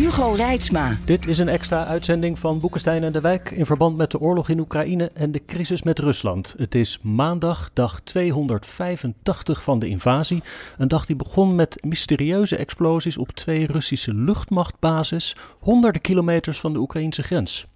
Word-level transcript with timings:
Hugo 0.00 0.32
Reitsma. 0.32 0.96
Dit 1.04 1.26
is 1.26 1.38
een 1.38 1.48
extra 1.48 1.86
uitzending 1.86 2.38
van 2.38 2.60
Boekenstein 2.60 3.04
en 3.04 3.12
de 3.12 3.20
Wijk 3.20 3.50
in 3.50 3.66
verband 3.66 3.96
met 3.96 4.10
de 4.10 4.20
oorlog 4.20 4.48
in 4.48 4.58
Oekraïne 4.58 5.10
en 5.14 5.32
de 5.32 5.44
crisis 5.44 5.82
met 5.82 5.98
Rusland. 5.98 6.54
Het 6.56 6.74
is 6.74 6.98
maandag, 7.02 7.70
dag 7.72 8.00
285 8.00 9.62
van 9.62 9.78
de 9.78 9.88
invasie. 9.88 10.42
Een 10.78 10.88
dag 10.88 11.06
die 11.06 11.16
begon 11.16 11.54
met 11.54 11.78
mysterieuze 11.84 12.56
explosies 12.56 13.16
op 13.16 13.30
twee 13.30 13.66
Russische 13.66 14.14
luchtmachtbases, 14.14 15.36
honderden 15.58 16.00
kilometers 16.00 16.60
van 16.60 16.72
de 16.72 16.78
Oekraïnse 16.78 17.22
grens. 17.22 17.66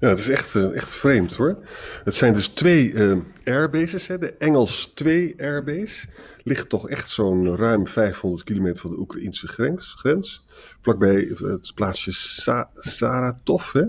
Ja, 0.00 0.08
het 0.08 0.18
is 0.18 0.28
echt, 0.28 0.54
uh, 0.54 0.76
echt 0.76 0.90
vreemd 0.90 1.34
hoor. 1.36 1.58
Het 2.04 2.14
zijn 2.14 2.34
dus 2.34 2.48
twee 2.48 2.92
uh, 2.92 3.18
airbases. 3.44 4.06
Hè. 4.06 4.18
De 4.18 4.32
Engels 4.32 4.90
2 4.94 5.34
airbase 5.38 6.08
ligt 6.42 6.68
toch 6.68 6.88
echt 6.88 7.10
zo'n 7.10 7.56
ruim 7.56 7.86
500 7.86 8.44
kilometer 8.44 8.80
van 8.82 8.90
de 8.90 8.98
Oekraïnse 8.98 9.48
grens. 9.48 9.94
grens 9.98 10.44
vlakbij 10.80 11.36
het 11.36 11.72
plaatsje 11.74 12.12
Sa 12.12 12.70
Saratov. 12.72 13.72
Hè. 13.72 13.84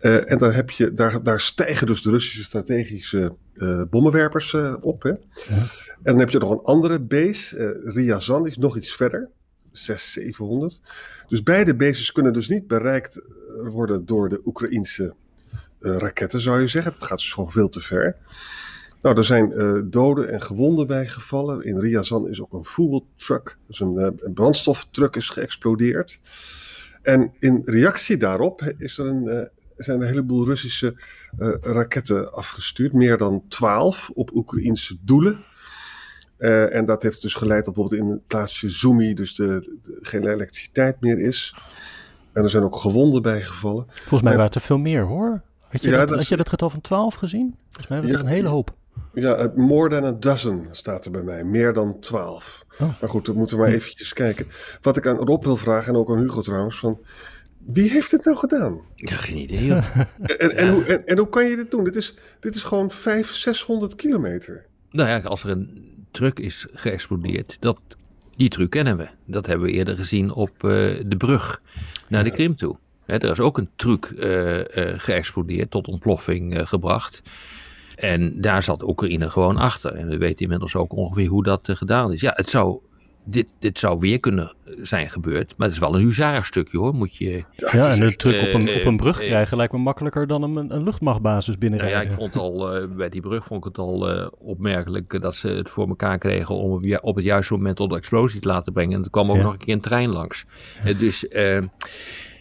Uh, 0.00 0.30
en 0.30 0.38
daar, 0.38 0.54
heb 0.54 0.70
je, 0.70 0.92
daar, 0.92 1.22
daar 1.22 1.40
stijgen 1.40 1.86
dus 1.86 2.02
de 2.02 2.10
Russische 2.10 2.44
strategische 2.44 3.34
bommenwerpers 3.90 4.54
op. 4.80 5.02
Hè. 5.02 5.10
Ja. 5.10 5.16
En 6.02 6.12
dan 6.12 6.18
heb 6.18 6.30
je 6.30 6.38
nog 6.38 6.50
een 6.50 6.62
andere 6.62 7.00
base, 7.00 7.80
Ryazan, 7.84 8.42
die 8.42 8.50
is 8.50 8.58
nog 8.58 8.76
iets 8.76 8.94
verder. 8.94 9.30
600, 9.72 10.12
700. 10.12 10.80
Dus 11.28 11.42
beide 11.42 11.74
bases 11.74 12.12
kunnen 12.12 12.32
dus 12.32 12.48
niet 12.48 12.66
bereikt 12.66 13.22
worden 13.62 14.06
door 14.06 14.28
de 14.28 14.40
Oekraïnse 14.44 15.14
uh, 15.80 15.96
raketten, 15.96 16.40
zou 16.40 16.60
je 16.60 16.68
zeggen. 16.68 16.92
Het 16.92 17.02
gaat 17.02 17.18
dus 17.18 17.32
gewoon 17.32 17.52
veel 17.52 17.68
te 17.68 17.80
ver. 17.80 18.16
Nou, 19.02 19.16
er 19.16 19.24
zijn 19.24 19.52
uh, 19.56 19.80
doden 19.84 20.30
en 20.32 20.42
gewonden 20.42 20.86
bij 20.86 21.06
gevallen. 21.06 21.62
In 21.62 21.78
Ryazan 21.78 22.28
is 22.28 22.40
ook 22.40 22.52
een 22.52 22.64
voetbaltruck, 22.64 23.58
dus 23.66 23.80
een, 23.80 23.96
een 23.96 24.32
brandstoftruck 24.32 25.16
is 25.16 25.28
geëxplodeerd. 25.28 26.20
En 27.02 27.32
in 27.38 27.62
reactie 27.64 28.16
daarop 28.16 28.74
is 28.78 28.98
er 28.98 29.06
een, 29.06 29.48
zijn 29.76 29.98
er 29.98 30.02
een 30.02 30.12
heleboel 30.12 30.44
Russische 30.44 30.94
raketten 31.60 32.32
afgestuurd. 32.32 32.92
Meer 32.92 33.18
dan 33.18 33.44
twaalf 33.48 34.10
op 34.14 34.34
Oekraïnse 34.34 34.96
doelen. 35.00 35.44
Uh, 36.40 36.74
en 36.74 36.84
dat 36.84 37.02
heeft 37.02 37.22
dus 37.22 37.34
geleid 37.34 37.64
dat 37.64 37.74
bijvoorbeeld 37.74 38.02
in 38.02 38.10
het 38.10 38.26
plaatsje 38.26 38.70
Zumi 38.70 39.14
dus 39.14 39.34
de, 39.34 39.78
de, 39.82 39.98
geen 40.00 40.26
elektriciteit 40.26 41.00
meer 41.00 41.18
is. 41.18 41.54
En 42.32 42.42
er 42.42 42.50
zijn 42.50 42.62
ook 42.62 42.76
gewonden 42.76 43.22
bijgevallen. 43.22 43.86
Volgens 43.88 44.22
mij 44.22 44.32
waren 44.32 44.46
het 44.46 44.54
er 44.54 44.60
veel 44.60 44.78
meer 44.78 45.02
hoor. 45.02 45.42
Had 45.68 45.82
je, 45.82 45.90
ja, 45.90 45.96
dat, 45.96 46.08
dat, 46.08 46.18
had 46.18 46.28
je 46.28 46.36
dat 46.36 46.48
getal 46.48 46.70
van 46.70 46.80
12 46.80 47.14
gezien? 47.14 47.54
Volgens 47.64 47.88
mij 47.88 48.00
was 48.00 48.10
ja, 48.10 48.14
er 48.14 48.20
een 48.20 48.26
hele 48.26 48.48
hoop. 48.48 48.74
Ja, 49.14 49.52
more 49.56 49.88
than 49.88 50.04
a 50.04 50.12
dozen 50.12 50.66
staat 50.70 51.04
er 51.04 51.10
bij 51.10 51.22
mij. 51.22 51.44
Meer 51.44 51.72
dan 51.72 52.00
12. 52.00 52.64
Oh. 52.78 53.00
Maar 53.00 53.10
goed, 53.10 53.26
dan 53.26 53.36
moeten 53.36 53.56
we 53.56 53.62
maar 53.62 53.72
eventjes 53.72 54.12
kijken. 54.12 54.46
Wat 54.82 54.96
ik 54.96 55.06
aan 55.06 55.16
Rob 55.16 55.44
wil 55.44 55.56
vragen, 55.56 55.92
en 55.92 55.98
ook 55.98 56.10
aan 56.10 56.18
Hugo 56.18 56.40
trouwens, 56.40 56.78
van... 56.78 57.00
Wie 57.66 57.90
heeft 57.90 58.10
dit 58.10 58.24
nou 58.24 58.36
gedaan? 58.36 58.80
Ja, 58.94 59.16
geen 59.16 59.36
idee. 59.36 59.72
en, 59.72 59.84
en, 60.38 60.56
en, 60.56 60.72
hoe, 60.72 60.84
en, 60.84 61.18
hoe 61.18 61.28
kan 61.28 61.44
je 61.46 61.56
dit 61.56 61.70
doen? 61.70 61.84
Dit 61.84 61.96
is, 61.96 62.16
dit 62.40 62.54
is 62.54 62.62
gewoon 62.62 62.90
500, 62.90 63.34
600 63.34 63.94
kilometer. 63.94 64.66
Nou 64.90 65.08
ja, 65.08 65.20
als 65.20 65.44
er 65.44 65.50
een 65.50 65.90
truck 66.10 66.38
is 66.38 66.66
geëxplodeerd, 66.72 67.56
dat, 67.60 67.78
die 68.36 68.48
truc 68.48 68.70
kennen 68.70 68.96
we. 68.96 69.08
Dat 69.24 69.46
hebben 69.46 69.66
we 69.66 69.72
eerder 69.72 69.96
gezien 69.96 70.32
op 70.32 70.50
uh, 70.50 70.60
de 71.06 71.16
brug 71.18 71.62
naar 72.08 72.24
de 72.24 72.30
Krim 72.30 72.56
toe. 72.56 72.76
He, 73.04 73.16
er 73.16 73.30
is 73.30 73.40
ook 73.40 73.58
een 73.58 73.68
truc 73.76 74.10
uh, 74.10 74.58
uh, 74.58 74.64
geëxplodeerd, 74.96 75.70
tot 75.70 75.88
ontploffing 75.88 76.68
gebracht. 76.68 77.22
En 77.96 78.40
daar 78.40 78.62
zat 78.62 78.82
Oekraïne 78.82 79.30
gewoon 79.30 79.56
achter. 79.56 79.92
En 79.92 80.08
we 80.08 80.18
weten 80.18 80.42
inmiddels 80.42 80.76
ook 80.76 80.92
ongeveer 80.92 81.28
hoe 81.28 81.42
dat 81.42 81.68
gedaan 81.72 82.12
is. 82.12 82.20
Ja, 82.20 82.32
het 82.36 82.50
zou 82.50 82.78
dit, 83.24 83.46
dit 83.58 83.78
zou 83.78 83.98
weer 83.98 84.20
kunnen 84.20 84.54
zijn 84.82 85.10
gebeurd. 85.10 85.54
Maar 85.56 85.66
het 85.66 85.76
is 85.76 85.82
wel 85.82 85.94
een 85.94 86.02
huzarenstukje 86.02 86.78
hoor. 86.78 86.94
Moet 86.94 87.16
je, 87.16 87.44
ja, 87.56 87.90
en 87.90 88.02
een 88.02 88.16
truc 88.16 88.48
op, 88.48 88.54
een, 88.54 88.74
op 88.74 88.84
een 88.84 88.96
brug 88.96 89.18
krijgen 89.18 89.56
lijkt 89.56 89.72
me 89.72 89.78
makkelijker 89.78 90.26
dan 90.26 90.42
een, 90.42 90.74
een 90.74 90.82
luchtmachtbasis 90.82 91.58
binnenrijden. 91.58 91.98
Nou 91.98 92.08
ja, 92.08 92.14
ik 92.14 92.18
vond 92.18 92.36
al, 92.36 92.86
bij 92.96 93.08
die 93.08 93.20
brug 93.20 93.44
vond 93.44 93.60
ik 93.60 93.68
het 93.68 93.78
al 93.78 94.30
opmerkelijk 94.38 95.20
dat 95.20 95.36
ze 95.36 95.48
het 95.48 95.70
voor 95.70 95.88
elkaar 95.88 96.18
kregen 96.18 96.54
om 96.54 96.94
op 97.00 97.16
het 97.16 97.24
juiste 97.24 97.52
moment 97.52 97.76
tot 97.76 97.90
de 97.90 97.96
explosie 97.96 98.40
te 98.40 98.48
laten 98.48 98.72
brengen. 98.72 98.96
En 98.96 99.04
er 99.04 99.10
kwam 99.10 99.30
ook 99.30 99.36
ja. 99.36 99.42
nog 99.42 99.52
een 99.52 99.58
keer 99.58 99.74
een 99.74 99.80
trein 99.80 100.10
langs. 100.10 100.44
Dus 100.98 101.26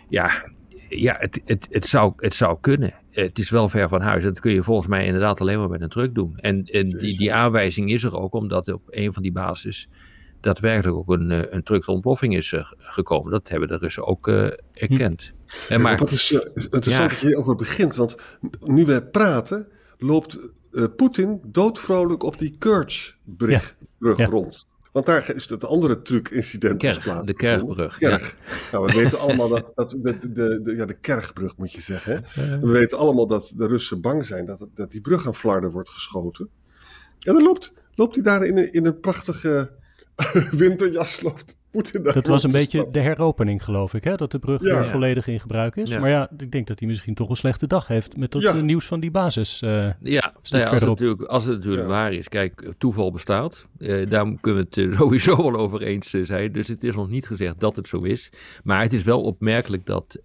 ja, 0.09 0.45
ja 0.89 1.15
het, 1.19 1.41
het, 1.45 1.67
het, 1.71 1.85
zou, 1.85 2.13
het 2.17 2.33
zou 2.33 2.57
kunnen. 2.61 2.93
Het 3.09 3.39
is 3.39 3.49
wel 3.49 3.69
ver 3.69 3.89
van 3.89 4.01
huis. 4.01 4.23
Dat 4.23 4.39
kun 4.39 4.53
je 4.53 4.63
volgens 4.63 4.87
mij 4.87 5.05
inderdaad 5.05 5.41
alleen 5.41 5.59
maar 5.59 5.69
met 5.69 5.81
een 5.81 5.89
truck 5.89 6.15
doen. 6.15 6.37
En, 6.37 6.65
en 6.65 6.87
die, 6.87 7.17
die 7.17 7.33
aanwijzing 7.33 7.91
is 7.91 8.03
er 8.03 8.17
ook 8.17 8.33
omdat 8.33 8.71
op 8.71 8.81
een 8.89 9.13
van 9.13 9.21
die 9.21 9.31
bases 9.31 9.87
daadwerkelijk 10.39 10.97
ook 10.97 11.09
een, 11.09 11.31
eh, 11.31 11.41
een 11.49 11.87
ontploffing 11.87 12.35
is 12.35 12.51
uh, 12.51 12.71
gekomen. 12.77 13.31
Dat 13.31 13.49
hebben 13.49 13.67
de 13.67 13.77
Russen 13.77 14.07
ook 14.07 14.27
uh, 14.27 14.51
erkend. 14.73 15.33
Hm. 15.67 15.73
En 15.73 15.81
maar, 15.81 15.91
ja, 15.91 15.99
het 15.99 16.11
is 16.11 16.31
interessant 16.31 16.85
ja. 16.85 17.07
dat 17.07 17.19
je 17.19 17.27
hierover 17.27 17.55
begint, 17.55 17.95
want 17.95 18.17
nu 18.59 18.85
we 18.85 19.03
praten, 19.03 19.67
loopt 19.97 20.39
uh, 20.71 20.85
Poetin 20.95 21.39
doodvrolijk 21.45 22.23
op 22.23 22.39
die 22.39 22.55
Kerch-brug 22.57 23.75
ja. 23.99 24.25
rond. 24.25 24.67
Want 24.91 25.05
daar 25.05 25.35
is 25.35 25.49
het 25.49 25.65
andere 25.65 26.01
truc-incident 26.01 26.77
plaats. 26.77 27.27
De 27.27 27.33
Kerkbrug. 27.33 27.97
Kerk. 27.97 28.37
Nou, 28.71 28.85
we 28.85 28.93
weten 28.93 29.19
allemaal 29.19 29.49
dat, 29.49 29.71
dat 29.75 29.89
de, 29.89 30.17
de, 30.31 30.61
de, 30.63 30.75
ja, 30.75 30.85
de 30.85 30.99
Kerkbrug 30.99 31.57
moet 31.57 31.71
je 31.71 31.81
zeggen. 31.81 32.23
Hè? 32.25 32.59
We 32.59 32.71
weten 32.71 32.97
allemaal 32.97 33.27
dat 33.27 33.53
de 33.55 33.67
Russen 33.67 34.01
bang 34.01 34.25
zijn 34.25 34.45
dat, 34.45 34.67
dat 34.75 34.91
die 34.91 35.01
brug 35.01 35.27
aan 35.27 35.35
flarden 35.35 35.71
wordt 35.71 35.89
geschoten. 35.89 36.49
En 37.19 37.33
dan 37.33 37.43
loopt, 37.43 37.73
loopt 37.95 38.15
hij 38.15 38.23
daar 38.23 38.45
in 38.45 38.57
een, 38.57 38.73
in 38.73 38.85
een 38.85 38.99
prachtige 38.99 39.71
winterjas 40.51 41.21
loopt 41.21 41.57
Poetin 41.71 42.03
daar 42.03 42.13
Dat 42.13 42.27
was 42.27 42.43
een 42.43 42.51
beetje 42.51 42.87
de 42.91 42.99
heropening, 42.99 43.63
geloof 43.63 43.93
ik, 43.93 44.03
hè? 44.03 44.15
dat 44.15 44.31
de 44.31 44.39
brug 44.39 44.61
ja. 44.61 44.79
weer 44.79 44.85
volledig 44.85 45.27
in 45.27 45.39
gebruik 45.39 45.75
is. 45.75 45.89
Ja. 45.89 45.99
Maar 45.99 46.09
ja, 46.09 46.29
ik 46.37 46.51
denk 46.51 46.67
dat 46.67 46.79
hij 46.79 46.87
misschien 46.87 47.13
toch 47.13 47.29
een 47.29 47.35
slechte 47.35 47.67
dag 47.67 47.87
heeft 47.87 48.17
met 48.17 48.31
dat 48.31 48.41
ja. 48.41 48.53
nieuws 48.53 48.85
van 48.85 48.99
die 48.99 49.11
basis. 49.11 49.61
Uh, 49.61 49.89
ja, 49.99 50.33
nou 50.49 50.63
als, 50.63 50.79
het 50.79 50.89
natuurlijk, 50.89 51.21
als 51.21 51.45
het 51.45 51.55
natuurlijk 51.57 51.87
waar 51.87 52.13
is, 52.13 52.27
kijk, 52.27 52.73
toeval 52.77 53.11
bestaat. 53.11 53.65
Uh, 53.77 54.09
daar 54.09 54.35
kunnen 54.41 54.67
we 54.71 54.81
het 54.81 54.91
uh, 54.91 54.97
sowieso 54.99 55.35
wel 55.35 55.55
over 55.55 55.81
eens 55.81 56.09
zijn. 56.09 56.51
Dus 56.51 56.67
het 56.67 56.83
is 56.83 56.95
nog 56.95 57.09
niet 57.09 57.27
gezegd 57.27 57.59
dat 57.59 57.75
het 57.75 57.87
zo 57.87 58.01
is. 58.01 58.31
Maar 58.63 58.81
het 58.81 58.93
is 58.93 59.03
wel 59.03 59.21
opmerkelijk 59.21 59.85
dat 59.85 60.19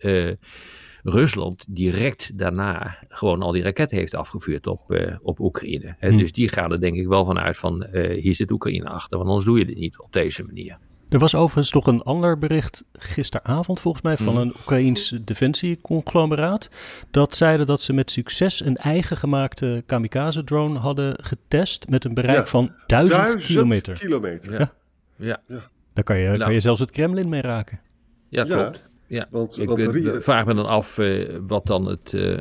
Rusland 1.05 1.65
direct 1.69 2.39
daarna 2.39 2.99
gewoon 3.09 3.43
al 3.43 3.53
die 3.53 3.63
raketten 3.63 3.99
heeft 3.99 4.15
afgevuurd 4.15 4.67
op, 4.67 4.81
uh, 4.89 5.17
op 5.23 5.41
Oekraïne. 5.41 5.97
Hm. 6.01 6.17
Dus 6.17 6.33
die 6.33 6.49
gaan 6.49 6.73
er 6.73 6.81
denk 6.81 6.97
ik 6.97 7.07
wel 7.07 7.25
vanuit 7.25 7.57
van 7.57 7.87
uh, 7.93 8.23
hier 8.23 8.35
zit 8.35 8.51
Oekraïne 8.51 8.89
achter, 8.89 9.17
want 9.19 9.29
anders 9.29 9.47
doe 9.47 9.59
je 9.59 9.65
dit 9.65 9.79
niet 9.79 10.01
op 10.01 10.13
deze 10.13 10.45
manier. 10.45 10.79
Er 11.09 11.19
was 11.19 11.35
overigens 11.35 11.73
nog 11.73 11.87
een 11.87 12.03
ander 12.03 12.39
bericht 12.39 12.85
gisteravond 12.93 13.81
volgens 13.81 14.03
mij 14.03 14.17
van 14.17 14.37
een 14.37 14.55
Oekraïns 14.61 15.19
defensieconglomeraat. 15.25 16.69
Dat 17.11 17.37
zeiden 17.37 17.67
dat 17.67 17.81
ze 17.81 17.93
met 17.93 18.11
succes 18.11 18.65
een 18.65 18.77
eigen 18.77 19.17
gemaakte 19.17 19.83
kamikaze-drone 19.87 20.79
hadden 20.79 21.25
getest 21.25 21.89
met 21.89 22.05
een 22.05 22.15
bereik 22.15 22.37
ja, 22.37 22.47
van 22.47 22.75
duizend, 22.87 23.21
duizend 23.21 23.45
kilometer. 23.45 23.99
kilometer. 23.99 24.53
Ja. 24.53 24.73
Ja. 25.17 25.43
ja. 25.49 25.71
Daar 25.93 26.05
kan 26.05 26.19
je, 26.19 26.27
nou. 26.27 26.39
kan 26.39 26.53
je 26.53 26.61
zelfs 26.61 26.81
het 26.81 26.91
Kremlin 26.91 27.29
mee 27.29 27.41
raken. 27.41 27.81
Ja, 28.29 28.45
klopt. 28.45 28.94
Ja, 29.07 29.27
want, 29.31 29.61
ik 29.61 29.69
want 29.69 29.89
vraag 30.25 30.47
me 30.47 30.55
dan 30.55 30.67
af 30.67 30.99
uh, 30.99 31.39
wat 31.47 31.67
dan 31.67 31.87
het, 31.87 32.13
uh, 32.13 32.31
uh, 32.31 32.39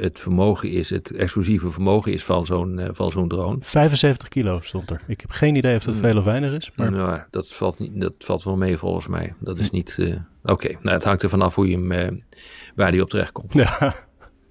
het 0.00 0.20
vermogen 0.20 0.70
is, 0.70 0.90
het 0.90 1.10
explosieve 1.10 1.70
vermogen 1.70 2.12
is 2.12 2.24
van 2.24 2.46
zo'n 2.46 2.80
van 2.92 3.10
zo'n 3.10 3.28
drone. 3.28 3.56
75 3.60 4.28
kilo 4.28 4.60
stond 4.60 4.90
er. 4.90 5.02
Ik 5.06 5.20
heb 5.20 5.30
geen 5.30 5.54
idee 5.54 5.76
of 5.76 5.84
dat 5.84 5.96
veel 5.96 6.18
of 6.18 6.24
weinig 6.24 6.52
is. 6.52 6.70
Maar... 6.76 6.90
Nou, 6.90 7.20
dat 7.30 7.52
valt, 7.52 7.78
niet, 7.78 8.00
dat 8.00 8.14
valt 8.18 8.42
wel 8.42 8.56
mee 8.56 8.76
volgens 8.76 9.06
mij. 9.06 9.34
Dat 9.38 9.58
is 9.58 9.70
niet... 9.70 9.96
Oké, 9.98 10.52
okay. 10.52 10.78
nou, 10.80 10.94
het 10.96 11.04
hangt 11.04 11.22
er 11.22 11.28
vanaf 11.28 11.54
hoe 11.54 11.68
je 11.68 11.76
hem, 11.76 12.22
waar 12.74 12.90
hij 12.90 13.00
op 13.00 13.10
terecht 13.10 13.32
komt. 13.32 13.52
Ja. 13.52 13.94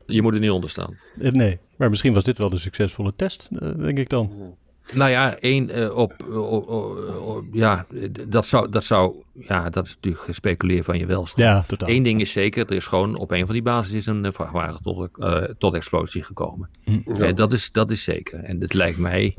Je 0.06 0.22
moet 0.22 0.34
er 0.34 0.40
niet 0.40 0.52
onder 0.52 0.70
staan. 0.70 0.98
nee, 1.16 1.60
maar 1.78 1.90
misschien 1.90 2.14
was 2.14 2.24
dit 2.24 2.38
wel 2.38 2.50
de 2.50 2.58
succesvolle 2.58 3.14
test, 3.16 3.48
denk 3.78 3.98
ik 3.98 4.10
dan. 4.10 4.56
Nou 4.94 5.10
ja, 5.10 5.36
één 5.36 5.78
uh, 5.78 5.96
op, 5.96 6.14
op, 6.30 6.70
op, 6.70 7.44
ja, 7.52 7.86
dat 8.28 8.46
zou, 8.46 8.70
dat 8.70 8.84
zou, 8.84 9.16
ja, 9.34 9.70
dat 9.70 9.86
is 9.86 9.96
natuurlijk 9.96 10.24
gespeculeerd 10.24 10.86
van 10.86 10.98
je 10.98 11.06
welstand. 11.06 11.48
Ja, 11.48 11.64
totaal. 11.68 11.90
Eén 11.90 12.04
ding 12.04 12.22
is 12.22 12.32
zeker, 12.32 12.66
er 12.66 12.76
is 12.76 12.88
gewoon 12.88 13.16
op 13.16 13.32
een 13.32 13.46
van 13.46 13.54
die 13.54 13.64
basis 13.64 13.94
is 13.94 14.06
een 14.06 14.34
vrachtwagen 14.34 14.84
tot, 14.84 15.10
uh, 15.18 15.44
tot 15.58 15.74
explosie 15.74 16.24
gekomen. 16.24 16.70
Ja. 16.84 17.02
Uh, 17.06 17.36
dat, 17.36 17.54
is, 17.54 17.72
dat 17.72 17.92
is 17.92 18.04
zeker. 18.04 18.40
En 18.40 18.62
het 18.62 18.74
lijkt 18.74 18.98
mij 18.98 19.36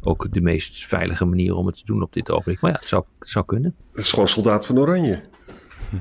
ook 0.00 0.26
de 0.30 0.40
meest 0.40 0.86
veilige 0.86 1.24
manier 1.24 1.54
om 1.54 1.66
het 1.66 1.76
te 1.76 1.84
doen 1.84 2.02
op 2.02 2.12
dit 2.12 2.30
ogenblik. 2.30 2.60
Maar 2.60 2.70
ja, 2.70 2.78
het 2.78 2.88
zou, 2.88 3.04
het 3.18 3.28
zou 3.28 3.44
kunnen. 3.44 3.74
Het 3.90 3.98
is 3.98 4.10
gewoon 4.10 4.28
soldaat 4.28 4.66
van 4.66 4.78
Oranje. 4.78 5.22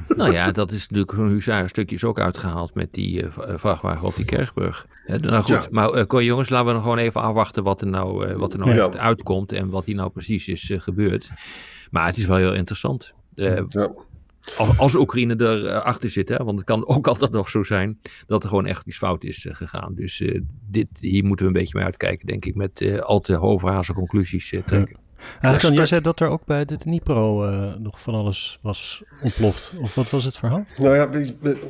nou 0.17 0.31
ja, 0.31 0.51
dat 0.51 0.71
is 0.71 0.81
natuurlijk 0.81 1.17
zo'n 1.17 1.27
huzarenstukje 1.27 1.95
is 1.95 2.03
ook 2.03 2.19
uitgehaald 2.19 2.73
met 2.73 2.93
die 2.93 3.23
uh, 3.23 3.27
vrachtwagen 3.55 4.07
op 4.07 4.15
die 4.15 4.25
Kerkbrug. 4.25 4.87
nou 5.05 5.43
goed, 5.43 5.67
maar 5.71 6.13
uh, 6.13 6.25
jongens, 6.25 6.49
laten 6.49 6.67
we 6.67 6.73
nog 6.73 6.81
gewoon 6.81 6.97
even 6.97 7.21
afwachten 7.21 7.63
wat 7.63 7.81
er 7.81 7.87
nou, 7.87 8.27
uh, 8.27 8.35
wat 8.35 8.53
er 8.53 8.59
nou 8.59 8.73
ja. 8.73 8.89
uitkomt 8.89 9.51
en 9.51 9.69
wat 9.69 9.85
hier 9.85 9.95
nou 9.95 10.09
precies 10.09 10.47
is 10.47 10.71
gebeurd. 10.75 11.29
Maar 11.91 12.05
het 12.05 12.17
is 12.17 12.25
wel 12.25 12.37
heel 12.37 12.53
interessant. 12.53 13.13
ja. 13.35 13.65
Als, 14.57 14.77
als 14.77 14.95
Oekraïne 14.95 15.35
erachter 15.39 16.09
zit, 16.09 16.29
hè, 16.29 16.37
want 16.37 16.57
het 16.57 16.67
kan 16.67 16.87
ook 16.87 17.07
altijd 17.13 17.31
nog 17.31 17.49
zo 17.49 17.63
zijn 17.63 17.99
dat 18.27 18.43
er 18.43 18.49
gewoon 18.49 18.65
echt 18.65 18.87
iets 18.87 18.97
fout 18.97 19.23
is 19.23 19.47
gegaan. 19.49 19.93
Dus 19.95 20.23
dit, 20.69 20.87
hier 20.99 21.25
moeten 21.25 21.45
we 21.45 21.51
een 21.51 21.57
beetje 21.59 21.77
mee 21.77 21.85
uitkijken, 21.85 22.27
denk 22.27 22.45
ik, 22.45 22.55
met 22.55 23.01
al 23.01 23.19
te 23.19 23.35
hooghazen 23.35 23.93
conclusies 23.93 24.49
trekken. 24.65 25.02
Eigenlijk 25.41 25.75
jij 25.75 25.85
zei 25.85 26.01
dat 26.01 26.19
er 26.19 26.27
ook 26.27 26.45
bij 26.45 26.65
de 26.65 26.77
Dnipro 26.77 27.47
uh, 27.47 27.73
nog 27.75 28.01
van 28.01 28.13
alles 28.13 28.59
was 28.61 29.03
ontploft. 29.21 29.71
Of 29.81 29.95
wat 29.95 30.09
was 30.09 30.25
het 30.25 30.37
verhaal? 30.37 30.65
Nou 30.77 30.95
ja, 30.95 31.09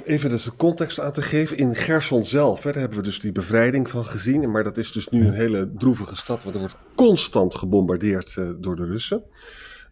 even 0.04 0.30
dus 0.30 0.44
de 0.44 0.56
context 0.56 1.00
aan 1.00 1.12
te 1.12 1.22
geven. 1.22 1.58
In 1.58 1.76
Gerson 1.76 2.24
zelf, 2.24 2.64
hè, 2.64 2.72
daar 2.72 2.82
hebben 2.82 2.98
we 2.98 3.04
dus 3.04 3.20
die 3.20 3.32
bevrijding 3.32 3.90
van 3.90 4.06
gezien. 4.06 4.52
Maar 4.52 4.64
dat 4.64 4.78
is 4.78 4.92
dus 4.92 5.08
nu 5.08 5.28
een 5.28 5.34
hele 5.34 5.72
droevige 5.78 6.16
stad, 6.16 6.44
want 6.44 6.56
er 6.56 6.62
wordt 6.62 6.78
constant 6.96 7.56
gebombardeerd 7.56 8.36
uh, 8.40 8.50
door 8.60 8.76
de 8.76 8.86
Russen. 8.86 9.24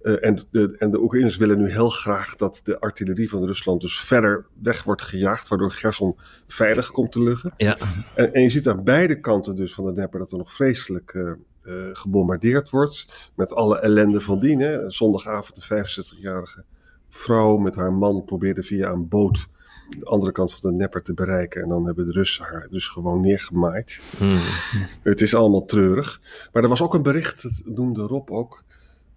Uh, 0.02 0.26
en, 0.26 0.44
de, 0.52 0.76
en 0.78 0.92
de 0.92 1.02
Oekraïners 1.02 1.38
willen 1.38 1.58
nu 1.58 1.72
heel 1.72 1.90
graag 1.90 2.36
dat 2.36 2.62
de 2.64 2.80
artillerie 2.80 3.30
van 3.30 3.46
Rusland 3.46 3.82
dus 3.82 4.00
verder 4.00 4.46
weg 4.62 4.84
wordt 4.84 5.02
gejaagd, 5.02 5.48
waardoor 5.48 5.72
Gerson 5.72 6.18
veilig 6.48 6.92
komt 6.92 7.12
te 7.12 7.24
liggen. 7.24 7.54
Ja. 7.58 7.78
En, 8.16 8.34
en 8.34 8.42
je 8.42 8.50
ziet 8.50 8.68
aan 8.68 8.84
beide 8.84 9.20
kanten 9.20 9.56
dus 9.56 9.74
van 9.74 9.86
de 9.86 9.94
Dnepr 9.94 10.18
dat 10.18 10.32
er 10.32 10.38
nog 10.38 10.54
vreselijk 10.54 11.38
uh, 11.64 11.90
gebombardeerd 11.94 12.70
wordt. 12.70 13.30
Met 13.36 13.54
alle 13.54 13.80
ellende 13.80 14.22
van 14.22 14.40
dien. 14.40 14.60
Hè. 14.60 14.92
Zondagavond 14.92 15.70
een 15.70 15.86
65-jarige 15.86 16.64
vrouw 17.10 17.58
met 17.58 17.76
haar 17.76 17.94
man 17.94 18.24
probeerde 18.26 18.64
via 18.64 18.92
een 18.92 19.08
boot 19.08 19.48
de 20.00 20.06
andere 20.06 20.32
kant 20.32 20.54
van 20.54 20.70
de 20.70 20.76
nepper 20.76 21.02
te 21.02 21.14
bereiken. 21.14 21.62
En 21.62 21.70
dan 21.70 21.86
hebben 21.86 22.06
de 22.06 22.12
Russen 22.12 22.46
haar 22.46 22.68
dus 22.70 22.88
gewoon 22.88 23.22
neergemaaid. 23.22 24.00
Hmm. 24.18 24.40
Het 25.02 25.22
is 25.22 25.36
allemaal 25.36 25.66
treurig. 25.66 26.22
Maar 26.52 26.64
er 26.64 26.70
was 26.70 26.82
ook 26.82 26.94
een 26.94 27.02
bericht, 27.02 27.42
dat 27.42 27.76
noemde 27.76 28.02
Rob 28.02 28.32
ook. 28.32 28.64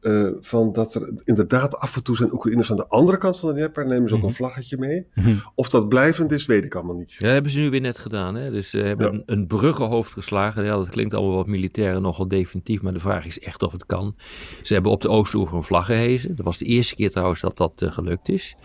Uh, 0.05 0.31
van 0.41 0.73
dat 0.73 0.95
er 0.95 1.23
inderdaad 1.25 1.77
af 1.77 1.97
en 1.97 2.03
toe 2.03 2.17
zijn 2.17 2.33
Oekraïners 2.33 2.71
aan 2.71 2.77
de 2.77 2.89
andere 2.89 3.19
kant 3.19 3.39
van 3.39 3.49
de 3.49 3.55
Dnieper, 3.55 3.87
nemen 3.87 4.09
ze 4.09 4.15
ook 4.15 4.21
een 4.21 4.27
mhm. 4.27 4.37
vlaggetje 4.37 4.79
mee. 4.79 5.07
Mhm. 5.15 5.35
Of 5.55 5.69
dat 5.69 5.89
blijvend 5.89 6.33
is, 6.33 6.47
weet 6.47 6.65
ik 6.65 6.75
allemaal 6.75 6.97
niet. 6.97 7.13
Ja, 7.13 7.19
dat 7.19 7.33
hebben 7.33 7.51
ze 7.51 7.59
nu 7.59 7.71
weer 7.71 7.81
net 7.81 7.99
gedaan. 7.99 8.35
Hè? 8.35 8.51
Dus 8.51 8.71
ze 8.71 8.79
hebben 8.79 9.13
een, 9.15 9.23
een 9.27 9.47
bruggenhoofd 9.47 10.13
geslagen. 10.13 10.65
Ja, 10.65 10.77
dat 10.77 10.89
klinkt 10.89 11.15
allemaal 11.15 11.37
wat 11.37 11.47
militair 11.47 11.95
en 11.95 12.03
nogal 12.03 12.29
definitief, 12.29 12.83
maar 12.83 12.93
de 12.93 13.01
vraag 13.01 13.27
is 13.27 13.39
echt 13.39 13.63
of 13.63 13.73
het 13.73 13.87
kan. 13.87 14.17
Ze 14.63 14.75
hebben 14.75 14.93
op 14.93 15.01
de 15.01 15.09
Oostoever 15.09 15.57
een 15.57 15.65
vlag 15.65 15.87
gehezen. 15.87 16.37
Dat 16.37 16.45
was 16.45 16.59
de 16.59 16.65
eerste 16.65 16.95
keer 16.95 17.11
trouwens 17.11 17.41
dat 17.41 17.57
dat 17.57 17.83
uh, 17.83 17.93
gelukt 17.93 18.29
is. 18.29 18.57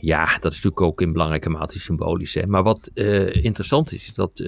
Ja, 0.00 0.24
dat 0.24 0.52
is 0.52 0.62
natuurlijk 0.62 0.80
ook 0.80 1.00
in 1.00 1.12
belangrijke 1.12 1.50
mate 1.50 1.80
symbolisch. 1.80 2.34
Hè? 2.34 2.46
Maar 2.46 2.62
wat 2.62 2.90
interessant 2.94 3.92
is, 3.92 4.08
is 4.08 4.14
dat 4.14 4.44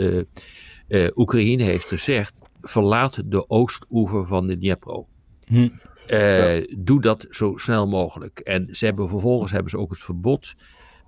Oekraïne 1.15 1.63
heeft 1.63 1.89
gezegd, 1.89 2.43
verlaat 2.61 3.23
de 3.27 3.49
Oostoever 3.49 4.27
van 4.27 4.47
de 4.47 4.59
Dnipro. 4.59 5.07
Hm. 5.53 5.69
Uh, 6.11 6.67
Doe 6.79 7.01
dat 7.01 7.27
zo 7.31 7.57
snel 7.57 7.89
mogelijk. 7.89 8.39
En 8.39 8.69
ze 8.71 8.85
hebben 8.85 9.09
vervolgens 9.09 9.53
hebben 9.53 9.71
ze 9.71 9.79
ook 9.79 9.91
het 9.91 10.01
verbod 10.01 10.55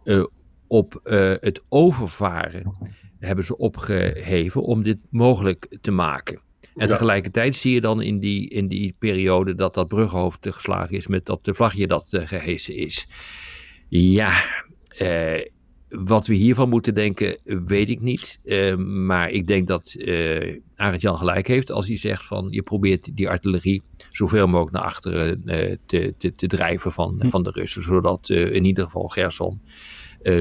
uh, 0.04 0.24
op 0.66 1.00
uh, 1.04 1.32
het 1.40 1.62
overvaren 1.68 2.76
hebben 3.18 3.44
ze 3.44 3.56
opgeheven 3.56 4.62
om 4.62 4.82
dit 4.82 4.98
mogelijk 5.10 5.76
te 5.80 5.90
maken. 5.90 6.40
En 6.60 6.86
ja. 6.86 6.92
tegelijkertijd 6.92 7.56
zie 7.56 7.72
je 7.72 7.80
dan 7.80 8.02
in 8.02 8.18
die, 8.18 8.48
in 8.48 8.68
die 8.68 8.94
periode 8.98 9.54
dat 9.54 9.74
dat 9.74 9.88
bruggenhoofd 9.88 10.46
geslagen 10.50 10.96
is 10.96 11.06
met 11.06 11.26
dat 11.26 11.44
de 11.44 11.54
vlagje 11.54 11.86
dat 11.86 12.08
gehesen 12.10 12.76
is. 12.76 13.06
Ja, 13.88 14.44
wat 15.94 16.26
we 16.26 16.34
hiervan 16.34 16.68
moeten 16.68 16.94
denken, 16.94 17.38
weet 17.66 17.90
ik 17.90 18.00
niet. 18.00 18.38
Uh, 18.44 18.76
maar 18.76 19.30
ik 19.30 19.46
denk 19.46 19.68
dat 19.68 19.94
uh, 19.96 20.60
Arend 20.76 21.00
Jan 21.00 21.16
gelijk 21.16 21.46
heeft 21.46 21.70
als 21.70 21.86
hij 21.86 21.96
zegt 21.96 22.26
van 22.26 22.46
je 22.50 22.62
probeert 22.62 23.16
die 23.16 23.28
artillerie 23.28 23.82
zoveel 24.10 24.46
mogelijk 24.46 24.76
naar 24.76 24.84
achteren 24.84 25.42
uh, 25.44 25.76
te, 25.86 26.14
te, 26.18 26.34
te, 26.34 26.46
drijven 26.46 26.92
van, 26.92 27.16
hm. 27.20 27.28
van 27.28 27.42
de 27.42 27.50
Russen. 27.50 27.82
Zodat 27.82 28.28
in 28.28 28.64
ieder 28.64 28.84
geval 28.84 29.08
Gerson 29.08 29.60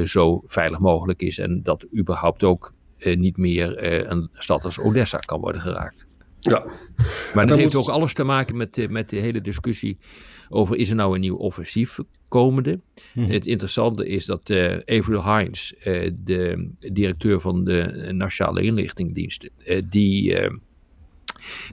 zo 0.05 0.44
veilig 0.47 0.79
mogelijk 0.79 1.21
is. 1.21 1.38
En 1.38 1.63
dat 1.63 1.85
überhaupt 1.97 2.44
ook 2.44 2.73
niet 3.15 3.38
meer 3.38 3.83
een 4.11 4.29
stad 4.33 4.63
als 4.63 4.79
Odessa 4.79 5.17
kan 5.17 5.39
worden 5.39 5.61
geraakt. 5.61 6.07
Ja. 6.43 6.65
Maar 7.33 7.47
dat 7.47 7.57
heeft 7.57 7.75
ook 7.75 7.89
alles 7.89 8.13
te 8.13 8.23
maken 8.23 8.57
met, 8.57 8.89
met 8.89 9.09
de 9.09 9.19
hele 9.19 9.41
discussie 9.41 9.97
over 10.49 10.75
is 10.75 10.89
er 10.89 10.95
nou 10.95 11.13
een 11.13 11.21
nieuw 11.21 11.35
offensief 11.35 11.99
komende. 12.27 12.79
Mhm. 13.13 13.29
Het 13.29 13.45
interessante 13.45 14.07
is 14.07 14.25
dat 14.25 14.49
uh, 14.49 14.77
Avril 14.85 15.37
Hines, 15.37 15.73
uh, 15.77 16.11
de 16.23 16.69
directeur 16.79 17.41
van 17.41 17.63
de 17.63 18.09
Nationale 18.11 18.61
Inlichtingendiensten, 18.61 19.49
uh, 19.67 19.81
die, 19.89 20.37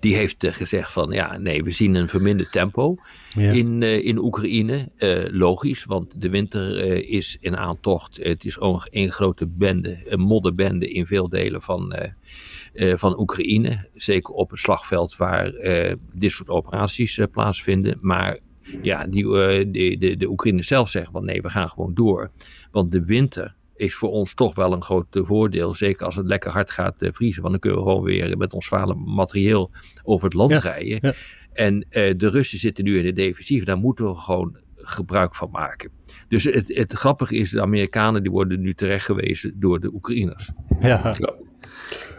die 0.00 0.14
heeft 0.16 0.46
gezegd 0.46 0.92
van 0.92 1.10
ja, 1.10 1.38
nee, 1.38 1.62
we 1.62 1.70
zien 1.70 1.94
een 1.94 2.08
verminderd 2.08 2.52
tempo 2.52 2.96
in, 3.36 3.82
in 3.82 4.18
Oekraïne. 4.18 4.88
logisch, 5.30 5.84
want 5.84 6.20
de 6.20 6.30
winter 6.30 6.76
is 7.08 7.36
in 7.40 7.56
aantocht. 7.56 8.18
Het 8.22 8.44
is 8.44 8.56
een 8.90 9.12
grote 9.12 9.46
bende, 9.46 10.02
een 10.04 10.20
modderbende 10.20 10.90
in 10.90 11.06
veel 11.06 11.28
delen 11.28 11.62
van 11.62 11.94
uh, 12.74 12.96
van 12.96 13.20
Oekraïne. 13.20 13.88
Zeker 13.94 14.34
op 14.34 14.50
het 14.50 14.58
slagveld 14.58 15.16
waar 15.16 15.54
uh, 15.54 15.92
dit 16.14 16.32
soort 16.32 16.48
operaties 16.48 17.16
uh, 17.16 17.26
plaatsvinden. 17.30 17.98
Maar 18.00 18.38
ja, 18.82 19.06
die, 19.06 19.24
de, 19.24 19.96
de, 19.98 20.16
de 20.16 20.28
Oekraïne 20.30 20.62
zelf 20.62 20.88
zeggen 20.88 21.12
van 21.12 21.24
nee, 21.24 21.42
we 21.42 21.50
gaan 21.50 21.68
gewoon 21.68 21.94
door. 21.94 22.30
Want 22.70 22.92
de 22.92 23.04
winter 23.04 23.54
is 23.76 23.94
voor 23.94 24.10
ons 24.10 24.34
toch 24.34 24.54
wel 24.54 24.72
een 24.72 24.82
groot 24.82 25.06
voordeel. 25.10 25.74
Zeker 25.74 26.06
als 26.06 26.16
het 26.16 26.26
lekker 26.26 26.50
hard 26.50 26.70
gaat 26.70 26.94
vriezen. 26.98 27.42
Want 27.42 27.52
dan 27.52 27.60
kunnen 27.60 27.78
we 27.78 27.90
gewoon 27.90 28.04
weer 28.04 28.36
met 28.36 28.52
ons 28.52 28.66
zware 28.66 28.94
materieel 28.94 29.70
over 30.02 30.24
het 30.24 30.34
land 30.34 30.52
rijden. 30.52 30.98
Ja. 31.00 31.14
En 31.52 31.86
de 31.90 32.28
Russen 32.28 32.58
zitten 32.58 32.84
nu 32.84 32.98
in 32.98 33.04
de 33.04 33.12
defensief. 33.12 33.64
Daar 33.64 33.78
moeten 33.78 34.04
we 34.04 34.14
gewoon 34.14 34.56
gebruik 34.76 35.34
van 35.34 35.50
maken. 35.50 35.90
Dus 36.28 36.44
het, 36.44 36.76
het 36.76 36.92
grappige 36.92 37.36
is, 37.36 37.50
de 37.50 37.60
Amerikanen 37.60 38.22
die 38.22 38.30
worden 38.30 38.60
nu 38.60 38.74
terechtgewezen 38.74 39.60
door 39.60 39.80
de 39.80 39.92
Oekraïners. 39.94 40.50
Ja. 40.80 41.14
ja. 41.18 41.34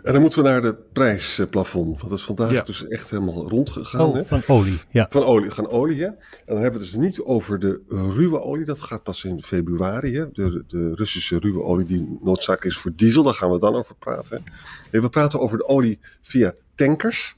En 0.03 0.13
dan 0.13 0.21
moeten 0.21 0.43
we 0.43 0.49
naar 0.49 0.61
de 0.61 0.75
prijsplafond. 0.93 1.97
Want 1.97 2.09
dat 2.09 2.19
is 2.19 2.25
vandaag 2.25 2.63
dus 2.65 2.87
echt 2.87 3.09
helemaal 3.09 3.49
rondgegaan. 3.49 4.01
Oh, 4.01 4.25
van 4.25 4.41
olie. 4.47 4.79
Ja. 4.89 5.07
Van 5.09 5.23
olie, 5.23 5.51
gaan 5.51 5.67
olie. 5.67 6.01
Hè? 6.01 6.05
En 6.05 6.15
dan 6.45 6.61
hebben 6.61 6.79
we 6.79 6.85
het 6.85 6.93
dus 6.93 7.01
niet 7.03 7.21
over 7.21 7.59
de 7.59 7.81
ruwe 7.87 8.41
olie. 8.41 8.65
Dat 8.65 8.81
gaat 8.81 9.03
pas 9.03 9.23
in 9.23 9.43
februari. 9.43 10.15
Hè? 10.15 10.31
De, 10.31 10.63
de 10.67 10.95
Russische 10.95 11.39
ruwe 11.39 11.63
olie 11.63 11.85
die 11.85 12.17
noodzakelijk 12.21 12.75
is 12.75 12.77
voor 12.77 12.91
diesel. 12.95 13.23
Daar 13.23 13.33
gaan 13.33 13.51
we 13.51 13.59
dan 13.59 13.75
over 13.75 13.95
praten. 13.95 14.43
we 14.91 15.09
praten 15.09 15.39
over 15.39 15.57
de 15.57 15.67
olie 15.67 15.99
via 16.21 16.53
tankers. 16.75 17.35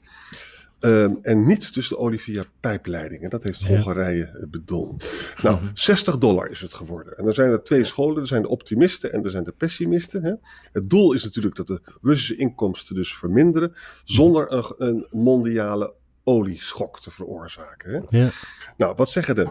Um, 0.84 1.18
en 1.22 1.46
niet 1.46 1.74
dus 1.74 1.88
de 1.88 1.98
olie 1.98 2.20
via 2.20 2.44
pijpleidingen. 2.60 3.30
Dat 3.30 3.42
heeft 3.42 3.66
Hongarije 3.66 4.30
ja. 4.40 4.46
bedon. 4.46 5.00
Nou, 5.42 5.58
60 5.74 6.12
mhm. 6.14 6.22
dollar 6.22 6.50
is 6.50 6.60
het 6.60 6.74
geworden. 6.74 7.16
En 7.18 7.26
er 7.26 7.34
zijn 7.34 7.50
er 7.50 7.62
twee 7.62 7.84
scholen. 7.84 8.20
Er 8.20 8.26
zijn 8.26 8.42
de 8.42 8.48
optimisten 8.48 9.12
en 9.12 9.24
er 9.24 9.30
zijn 9.30 9.44
de 9.44 9.52
pessimisten. 9.52 10.22
Hè. 10.22 10.32
Het 10.72 10.90
doel 10.90 11.12
is 11.12 11.24
natuurlijk 11.24 11.56
dat 11.56 11.66
de 11.66 11.80
Russische 12.02 12.36
inkomsten 12.36 12.94
dus 12.94 13.16
verminderen. 13.16 13.72
Zonder 14.04 14.52
een, 14.52 14.64
een 14.76 15.06
mondiale 15.10 15.92
olieschok 16.24 17.00
te 17.00 17.10
veroorzaken. 17.10 17.92
Hè. 17.92 18.18
Ja. 18.18 18.30
Nou, 18.76 18.94
wat 18.96 19.10
zeggen 19.10 19.34
de 19.34 19.48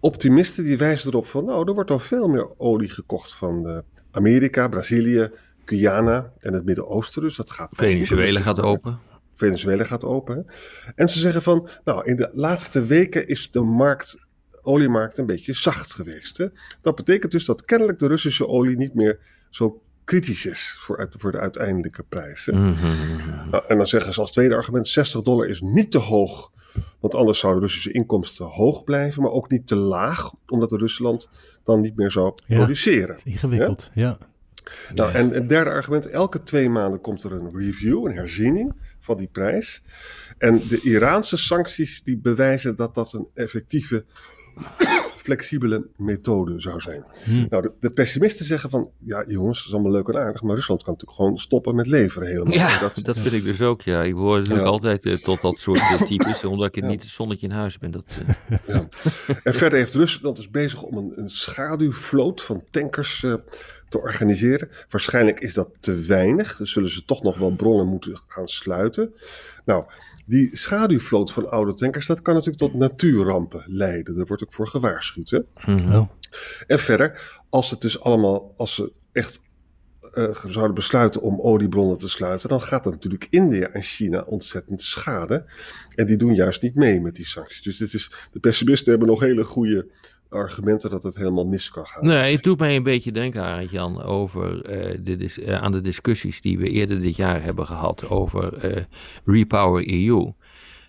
optimisten? 0.00 0.64
Die 0.64 0.78
wijzen 0.78 1.10
erop 1.10 1.26
van... 1.26 1.44
Nou, 1.44 1.68
er 1.68 1.74
wordt 1.74 1.90
al 1.90 1.98
veel 1.98 2.28
meer 2.28 2.58
olie 2.58 2.88
gekocht 2.88 3.34
van 3.34 3.68
uh, 3.68 3.78
Amerika, 4.10 4.68
Brazilië, 4.68 5.30
Guyana 5.64 6.32
en 6.38 6.52
het 6.52 6.64
Midden-Oosten. 6.64 7.22
Dus 7.22 7.36
dat 7.36 7.50
gaat... 7.50 7.68
Venezuela 7.72 8.40
gaat 8.40 8.60
open. 8.60 9.12
Venezuela 9.34 9.84
gaat 9.84 10.04
open. 10.04 10.46
En 10.94 11.08
ze 11.08 11.18
zeggen 11.18 11.42
van, 11.42 11.68
nou, 11.84 12.04
in 12.04 12.16
de 12.16 12.30
laatste 12.32 12.84
weken 12.84 13.28
is 13.28 13.50
de 13.50 13.62
markt, 13.62 14.26
oliemarkt 14.62 15.18
een 15.18 15.26
beetje 15.26 15.52
zacht 15.52 15.92
geweest. 15.92 16.36
Hè? 16.36 16.46
Dat 16.80 16.94
betekent 16.94 17.32
dus 17.32 17.44
dat 17.44 17.64
kennelijk 17.64 17.98
de 17.98 18.06
Russische 18.06 18.48
olie 18.48 18.76
niet 18.76 18.94
meer 18.94 19.18
zo 19.50 19.82
kritisch 20.04 20.46
is 20.46 20.76
voor, 20.80 21.08
voor 21.18 21.32
de 21.32 21.38
uiteindelijke 21.38 22.02
prijs. 22.02 22.48
Mm 22.52 22.72
-hmm. 22.72 23.50
nou, 23.50 23.64
en 23.68 23.76
dan 23.76 23.86
zeggen 23.86 24.14
ze 24.14 24.20
als 24.20 24.32
tweede 24.32 24.54
argument, 24.54 24.88
60 24.88 25.20
dollar 25.22 25.48
is 25.48 25.60
niet 25.60 25.90
te 25.90 25.98
hoog. 25.98 26.52
Want 27.00 27.14
anders 27.14 27.38
zouden 27.38 27.62
Russische 27.62 27.92
inkomsten 27.92 28.46
hoog 28.46 28.84
blijven, 28.84 29.22
maar 29.22 29.30
ook 29.30 29.50
niet 29.50 29.66
te 29.66 29.76
laag, 29.76 30.32
omdat 30.46 30.72
Rusland 30.72 31.30
dan 31.62 31.80
niet 31.80 31.96
meer 31.96 32.10
zou 32.10 32.34
ja, 32.46 32.56
produceren. 32.56 33.20
Ingewikkeld, 33.24 33.90
ja. 33.94 34.18
Nou, 34.94 35.12
en 35.12 35.30
het 35.30 35.48
derde 35.48 35.70
argument, 35.70 36.06
elke 36.06 36.42
twee 36.42 36.68
maanden 36.68 37.00
komt 37.00 37.22
er 37.22 37.32
een 37.32 37.50
review, 37.56 38.06
een 38.06 38.16
herziening 38.16 38.74
van 39.04 39.16
die 39.16 39.28
prijs. 39.32 39.82
En 40.38 40.62
de 40.68 40.80
Iraanse 40.80 41.36
sancties 41.36 42.02
die 42.02 42.16
bewijzen 42.18 42.76
dat 42.76 42.94
dat 42.94 43.12
een 43.12 43.28
effectieve 43.34 44.04
flexibele 45.24 45.86
methode 45.96 46.60
zou 46.60 46.80
zijn. 46.80 47.04
Hm. 47.24 47.46
Nou, 47.50 47.62
de, 47.62 47.72
de 47.80 47.90
pessimisten 47.90 48.46
zeggen 48.46 48.70
van, 48.70 48.90
ja 48.98 49.24
jongens, 49.28 49.58
dat 49.58 49.66
is 49.66 49.72
allemaal 49.72 49.92
leuk 49.92 50.08
en 50.08 50.18
aardig, 50.18 50.42
maar 50.42 50.54
Rusland 50.54 50.82
kan 50.82 50.92
natuurlijk 50.92 51.18
gewoon 51.20 51.38
stoppen 51.38 51.74
met 51.74 51.86
leveren 51.86 52.28
helemaal. 52.28 52.52
Ja, 52.52 52.78
dat, 52.78 53.00
dat, 53.02 53.18
vind 53.18 53.34
ik 53.34 53.44
dus 53.44 53.60
ook, 53.60 53.82
ja. 53.82 54.02
Ik 54.02 54.14
behoor 54.14 54.36
natuurlijk 54.38 54.64
Ja. 54.66 54.70
altijd 54.72 55.06
eh, 55.06 55.14
tot 55.14 55.40
dat 55.40 55.58
soort 55.58 55.78
eh, 55.78 56.02
types, 56.08 56.44
omdat 56.44 56.76
ik 56.76 56.82
Ja. 56.82 56.88
niet 56.90 57.02
het 57.02 57.10
zonnetje 57.10 57.46
in 57.46 57.52
huis 57.52 57.78
ben. 57.78 57.90
Dat, 57.90 58.04
eh, 58.26 58.58
ja. 58.66 58.88
En 59.42 59.54
verder 59.54 59.78
heeft 59.78 59.94
Rusland 59.94 60.38
is 60.38 60.50
bezig 60.50 60.82
om 60.82 60.96
een, 60.96 61.12
een 61.14 61.30
schaduwvloot 61.30 62.42
van 62.42 62.64
tankers 62.70 63.26
te 63.94 64.00
organiseren. 64.00 64.68
Waarschijnlijk 64.90 65.40
is 65.40 65.54
dat 65.54 65.68
te 65.80 65.94
weinig, 65.94 66.56
dus 66.56 66.72
zullen 66.72 66.92
ze 66.92 67.04
toch 67.04 67.22
nog 67.22 67.38
wel 67.38 67.54
bronnen 67.54 67.86
moeten 67.86 68.16
gaan 68.26 68.48
sluiten. 68.48 69.14
Nou, 69.64 69.84
die 70.26 70.56
schaduwvloot 70.56 71.32
van 71.32 71.48
oude 71.48 71.74
tankers, 71.74 72.06
dat 72.06 72.22
kan 72.22 72.34
natuurlijk 72.34 72.62
tot 72.62 72.74
natuurrampen 72.74 73.62
leiden. 73.66 74.16
Daar 74.16 74.26
wordt 74.26 74.42
ook 74.42 74.52
voor 74.52 74.68
gewaarschuwd, 74.68 75.30
hè? 75.30 75.40
mhm. 75.64 75.94
Oh. 75.94 76.10
En 76.66 76.78
verder, 76.78 77.40
als 77.48 77.70
het 77.70 77.80
dus 77.80 78.00
allemaal, 78.00 78.52
als 78.56 78.74
ze 78.74 78.92
echt 79.12 79.42
eh, 80.12 80.44
zouden 80.48 80.74
besluiten 80.74 81.20
om 81.20 81.40
oliebronnen 81.40 81.98
te 81.98 82.08
sluiten, 82.08 82.48
dan 82.48 82.60
gaat 82.60 82.84
dat 82.84 82.92
natuurlijk 82.92 83.26
India 83.30 83.68
en 83.68 83.82
China 83.82 84.20
ontzettend 84.20 84.80
schade. 84.80 85.44
En 85.94 86.06
die 86.06 86.16
doen 86.16 86.34
juist 86.34 86.62
niet 86.62 86.74
mee 86.74 87.00
met 87.00 87.14
die 87.14 87.26
sancties. 87.26 87.62
Dus 87.62 87.76
dit 87.76 87.94
is, 87.94 88.12
de 88.32 88.40
pessimisten 88.40 88.90
hebben 88.90 89.08
nog 89.08 89.20
hele 89.20 89.44
goede 89.44 89.86
argumenten 90.34 90.90
dat 90.90 91.02
het 91.02 91.16
helemaal 91.16 91.46
mis 91.46 91.70
kan 91.70 91.86
gaan. 91.86 92.06
Nee, 92.06 92.34
het 92.34 92.42
doet 92.44 92.58
mij 92.58 92.76
een 92.76 92.82
beetje 92.82 93.12
denken, 93.12 93.42
Arend 93.42 93.70
Jan, 93.70 94.02
over 94.02 94.64
eh, 94.64 94.98
de, 95.00 95.16
dis- 95.16 95.38
eh, 95.40 95.62
aan 95.62 95.72
de 95.72 95.80
discussies 95.80 96.40
die 96.40 96.58
we 96.58 96.68
eerder 96.70 97.00
dit 97.00 97.16
jaar 97.16 97.42
hebben 97.42 97.66
gehad 97.66 98.08
over 98.08 98.54
eh, 98.56 98.82
Repower 99.24 99.88
EU. 99.88 100.32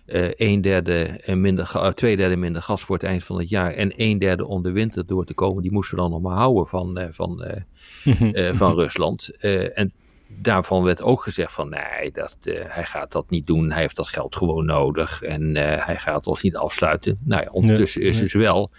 Eh 0.06 0.28
een 0.36 0.60
derde 0.60 1.20
minder, 1.34 1.66
ga- 1.66 1.92
twee 1.92 2.16
derde 2.16 2.36
minder 2.36 2.62
gas 2.62 2.82
voor 2.82 2.94
het 2.96 3.04
eind 3.04 3.24
van 3.24 3.38
het 3.38 3.48
jaar 3.48 3.72
en 3.72 3.92
een 3.96 4.18
derde 4.18 4.46
om 4.46 4.62
de 4.62 4.70
winter 4.70 5.06
door 5.06 5.24
te 5.24 5.34
komen. 5.34 5.62
Die 5.62 5.72
moesten 5.72 5.96
we 5.96 6.02
dan 6.02 6.10
nog 6.10 6.20
maar 6.20 6.36
houden 6.36 6.66
van, 6.66 6.98
eh, 6.98 7.06
van, 7.10 7.42
eh, 7.44 7.60
eh, 8.48 8.54
van 8.56 8.74
Rusland. 8.74 9.36
Eh, 9.40 9.78
en 9.78 9.92
daarvan 10.28 10.82
werd 10.82 11.02
ook 11.02 11.22
gezegd 11.22 11.52
van 11.52 11.68
nee, 11.68 12.10
dat, 12.12 12.36
eh, 12.42 12.54
hij 12.66 12.84
gaat 12.84 13.12
dat 13.12 13.30
niet 13.30 13.46
doen. 13.46 13.70
Hij 13.70 13.80
heeft 13.80 13.96
dat 13.96 14.08
geld 14.08 14.36
gewoon 14.36 14.64
nodig 14.64 15.22
en 15.22 15.56
eh, 15.56 15.84
hij 15.86 15.96
gaat 15.96 16.26
ons 16.26 16.42
niet 16.42 16.56
afsluiten. 16.56 17.18
Nou 17.24 17.42
ja, 17.42 17.48
ondertussen 17.50 18.00
Nee, 18.00 18.08
is 18.10 18.14
nee. 18.16 18.24
dus 18.24 18.32
wel 18.34 18.70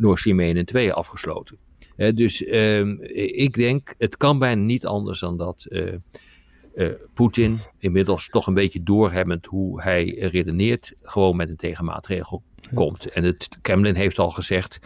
1 0.00 0.56
en 0.56 0.64
2 0.64 0.92
afgesloten. 0.92 1.56
Eh, 1.96 2.14
dus 2.14 2.44
ehm, 2.44 2.96
ik 3.34 3.54
denk, 3.54 3.94
het 3.98 4.16
kan 4.16 4.38
bijna 4.38 4.62
niet 4.62 4.86
anders 4.86 5.20
dan 5.20 5.36
dat 5.36 5.64
eh, 5.64 6.88
Poetin, 7.14 7.58
inmiddels 7.78 8.28
toch 8.28 8.46
een 8.46 8.54
beetje 8.54 8.82
doorhebbend 8.82 9.46
hoe 9.46 9.82
hij 9.82 10.14
redeneert, 10.18 10.94
gewoon 11.02 11.36
met 11.36 11.48
een 11.48 11.56
tegenmaatregel 11.56 12.42
komt. 12.74 13.06
En 13.06 13.24
het 13.24 13.48
Kremlin 13.62 13.94
heeft 13.94 14.18
al 14.18 14.30
gezegd, 14.30 14.78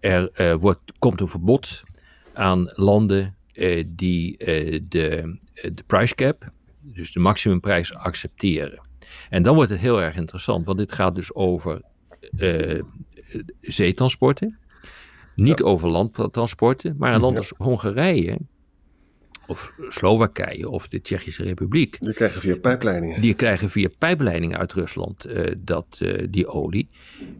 er 0.00 0.58
wordt, 0.58 0.80
komt 0.98 1.20
een 1.20 1.28
verbod 1.28 1.82
aan 2.32 2.72
landen 2.74 3.36
die 3.86 4.36
de, 4.88 5.36
de 5.52 5.84
price 5.86 6.14
cap, 6.14 6.50
dus 6.80 7.12
de 7.12 7.20
maximumprijs, 7.20 7.94
accepteren. 7.94 8.80
En 9.30 9.42
dan 9.42 9.54
wordt 9.54 9.70
het 9.70 9.80
heel 9.80 10.02
erg 10.02 10.16
interessant, 10.16 10.66
want 10.66 10.78
dit 10.78 10.92
gaat 10.92 11.14
dus 11.14 11.34
over 11.34 11.82
zeetransporten, 13.60 14.58
niet 15.34 15.62
over 15.62 15.90
landtransporten, 15.90 16.94
maar 16.98 17.14
een 17.14 17.20
land 17.20 17.32
Ja. 17.32 17.38
als 17.38 17.52
Hongarije 17.56 18.38
of 19.46 19.72
Slowakije 19.88 20.68
of 20.68 20.88
de 20.88 21.00
Tsjechische 21.02 21.42
Republiek, 21.42 21.96
Die 22.00 22.14
krijgen 22.14 22.40
via 22.40 22.56
pijpleidingen. 22.56 23.20
die 23.20 23.34
krijgen 23.34 23.70
via 23.70 23.88
pijpleidingen 23.98 24.58
uit 24.58 24.72
Rusland 24.72 25.24
eh, 25.24 25.52
dat, 25.58 25.98
eh, 26.02 26.26
die 26.30 26.46
olie. 26.46 26.88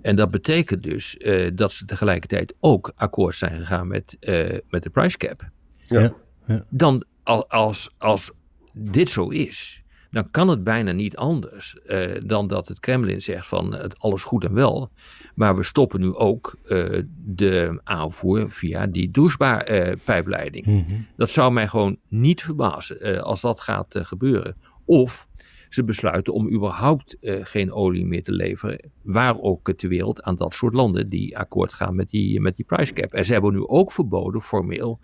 En 0.03 0.17
dat 0.17 0.31
betekent 0.31 0.83
dus 0.83 1.17
eh, 1.17 1.51
dat 1.55 1.73
ze 1.73 1.85
tegelijkertijd 1.85 2.55
ook 2.61 2.93
akkoord 2.97 3.35
zijn 3.37 3.57
gegaan 3.59 3.89
met, 3.89 4.17
eh, 4.21 4.59
met 4.71 4.83
de 4.83 4.91
price 4.91 5.17
cap. 5.17 5.49
Ja. 5.89 6.15
Ja. 6.47 6.65
Dan 6.69 7.05
al- 7.23 7.49
als, 7.49 7.91
als 7.99 8.33
dit 8.73 9.11
zo 9.11 9.29
is, 9.29 9.82
dan 10.13 10.31
kan 10.31 10.49
het 10.49 10.65
bijna 10.65 10.93
niet 10.93 11.17
anders 11.17 11.77
eh, 11.87 12.11
dan 12.25 12.47
dat 12.47 12.69
het 12.69 12.81
Kremlin 12.81 13.23
zegt 13.23 13.47
van 13.47 13.75
het 13.75 13.99
alles 13.99 14.23
goed 14.23 14.45
en 14.45 14.55
wel. 14.55 14.91
Maar 15.35 15.57
we 15.57 15.63
stoppen 15.63 16.01
nu 16.01 16.15
ook 16.15 16.59
eh, 16.65 16.99
de 17.25 17.81
aanvoer 17.85 18.51
via 18.51 18.87
die 18.87 19.11
douchebaar 19.11 19.61
eh, 19.61 19.97
pijpleiding. 20.05 20.67
Mhm. 20.67 21.01
Dat 21.17 21.31
zou 21.31 21.53
mij 21.53 21.69
gewoon 21.69 21.97
niet 22.09 22.43
verbazen 22.43 23.01
eh, 23.01 23.19
als 23.19 23.41
dat 23.41 23.61
gaat 23.61 23.95
eh, 23.95 24.05
gebeuren. 24.05 24.57
Of 24.85 25.27
ze 25.69 25.85
besluiten 25.85 26.33
om 26.33 26.51
überhaupt 26.51 27.19
eh, 27.21 27.39
geen 27.43 27.73
olie 27.73 28.07
meer 28.07 28.23
te 28.23 28.33
leveren, 28.33 28.91
waar 29.03 29.41
ook 29.41 29.73
ter 29.73 29.89
wereld, 29.89 30.23
aan 30.23 30.37
dat 30.37 30.53
soort 30.53 30.75
landen 30.75 31.09
die 31.09 31.39
akkoord 31.39 31.73
gaan 31.73 31.95
met 31.95 32.09
die, 32.09 32.41
met 32.41 32.57
die 32.57 32.65
price 32.65 32.93
cap. 32.93 33.13
En 33.13 33.25
ze 33.25 33.33
hebben 33.33 33.53
nu 33.53 33.67
ook 33.67 33.93
verboden, 33.93 34.43
formeel, 34.43 35.01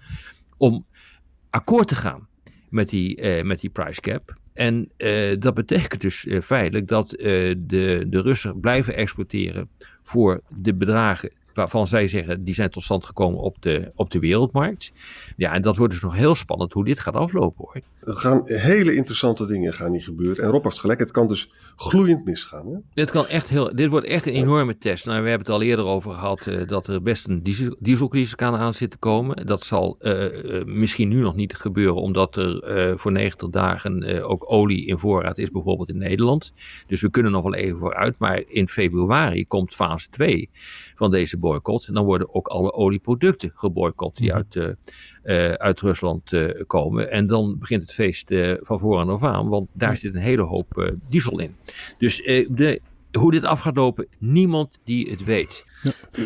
om 0.57 0.87
akkoord 1.51 1.89
te 1.89 1.95
gaan 1.95 2.29
met 2.71 2.89
die, 2.89 3.17
eh, 3.17 3.45
met 3.45 3.61
die 3.61 3.71
price 3.71 4.01
cap. 4.01 4.37
En 4.59 4.91
eh, 4.97 5.41
dat 5.41 5.55
betekent 5.55 6.01
dus 6.01 6.27
eh, 6.27 6.41
feitelijk 6.41 6.89
dat 6.89 7.13
eh, 7.13 7.27
de, 7.59 8.05
de 8.07 8.21
Russen 8.21 8.61
blijven 8.61 8.95
exporteren 8.95 9.69
voor 10.03 10.41
de 10.49 10.75
bedragen 10.75 11.31
waarvan 11.55 11.89
zij 11.89 12.09
zeggen 12.09 12.45
die 12.45 12.55
zijn 12.55 12.71
tot 12.71 12.83
stand 12.83 13.05
gekomen 13.05 13.41
op 13.41 13.57
de, 13.63 13.93
op 13.95 14.11
de 14.11 14.19
wereldmarkt. 14.19 14.93
Ja, 15.37 15.53
en 15.53 15.63
dat 15.63 15.77
wordt 15.77 15.93
dus 15.93 16.03
nog 16.03 16.15
heel 16.15 16.35
spannend 16.35 16.73
hoe 16.73 16.85
dit 16.85 16.99
gaat 16.99 17.15
aflopen 17.15 17.65
hoor. 17.65 17.81
Er 18.01 18.21
gaan 18.21 18.43
hele 18.45 18.95
interessante 18.95 19.47
dingen 19.47 19.73
gaan 19.73 19.91
niet 19.91 20.05
gebeuren. 20.05 20.45
En 20.45 20.51
Rob 20.51 20.65
heeft 20.65 20.81
gelijk, 20.81 21.01
het 21.01 21.11
kan 21.11 21.27
dus 21.27 21.51
gloeiend 21.81 22.25
misgaan. 22.25 22.67
Hè? 22.67 22.79
Dit, 22.95 23.11
kan 23.11 23.27
echt 23.27 23.49
heel, 23.49 23.77
dit 23.77 23.91
wordt 23.91 24.07
echt 24.07 24.27
een 24.27 24.33
enorme 24.33 24.79
test. 24.79 25.07
Nou, 25.07 25.23
we 25.23 25.29
hebben 25.29 25.47
het 25.47 25.57
al 25.57 25.63
eerder 25.63 25.85
over 25.85 26.13
gehad 26.13 26.47
eh, 26.47 26.69
dat 26.69 26.87
er 26.87 27.03
best 27.03 27.29
een 27.29 27.43
diesel, 27.43 27.77
dieselcrisis 27.79 28.35
kan 28.35 28.55
aan 28.55 28.75
zit 28.75 28.91
te 28.91 28.97
komen. 28.97 29.47
Dat 29.47 29.65
zal 29.65 29.97
eh, 29.99 30.57
eh, 30.57 30.65
misschien 30.67 31.09
nu 31.09 31.21
nog 31.21 31.35
niet 31.35 31.55
gebeuren, 31.55 32.03
omdat 32.03 32.37
er 32.37 32.99
voor 32.99 33.13
90 33.13 33.49
dagen 33.49 34.25
ook 34.25 34.53
olie 34.53 34.87
in 34.87 34.99
voorraad 34.99 35.39
is, 35.39 35.51
bijvoorbeeld 35.51 35.89
in 35.89 35.99
Nederland. 35.99 36.53
Dus 36.87 37.01
we 37.01 37.11
kunnen 37.11 37.33
nog 37.33 37.43
wel 37.43 37.55
even 37.55 37.79
vooruit. 37.79 38.19
Maar 38.19 38.43
in 38.47 38.69
februari 38.69 39.47
komt 39.47 39.75
fase 39.75 40.09
2 40.11 40.51
van 40.95 41.11
deze 41.11 41.39
boycott. 41.39 41.87
En 41.87 41.95
dan 41.95 42.05
worden 42.05 42.35
ook 42.35 42.47
alle 42.47 42.73
olieproducten 42.73 43.53
geboycott 43.55 44.17
die 44.17 44.29
Mhm. 44.29 44.37
uit, 44.37 44.77
eh, 45.29 45.53
uit 45.53 45.81
Rusland 45.81 46.33
eh, 46.33 46.49
komen. 46.67 47.11
En 47.11 47.27
dan 47.27 47.59
begint 47.59 47.83
het 47.83 47.93
feest 47.93 48.31
eh, 48.31 48.55
van 48.61 48.79
voren 48.79 49.09
af 49.09 49.23
aan, 49.23 49.49
want 49.49 49.69
daar 49.73 49.97
zit 49.97 50.15
een 50.15 50.21
hele 50.21 50.43
hoop 50.43 50.93
diesel 51.09 51.39
in. 51.41 51.55
Dus 51.99 52.17
de, 52.49 52.81
hoe 53.13 53.31
dit 53.31 53.45
af 53.45 53.61
gaat 53.61 53.77
lopen, 53.77 54.07
niemand 54.19 54.79
die 54.85 55.11
het 55.11 55.25
weet. 55.25 55.65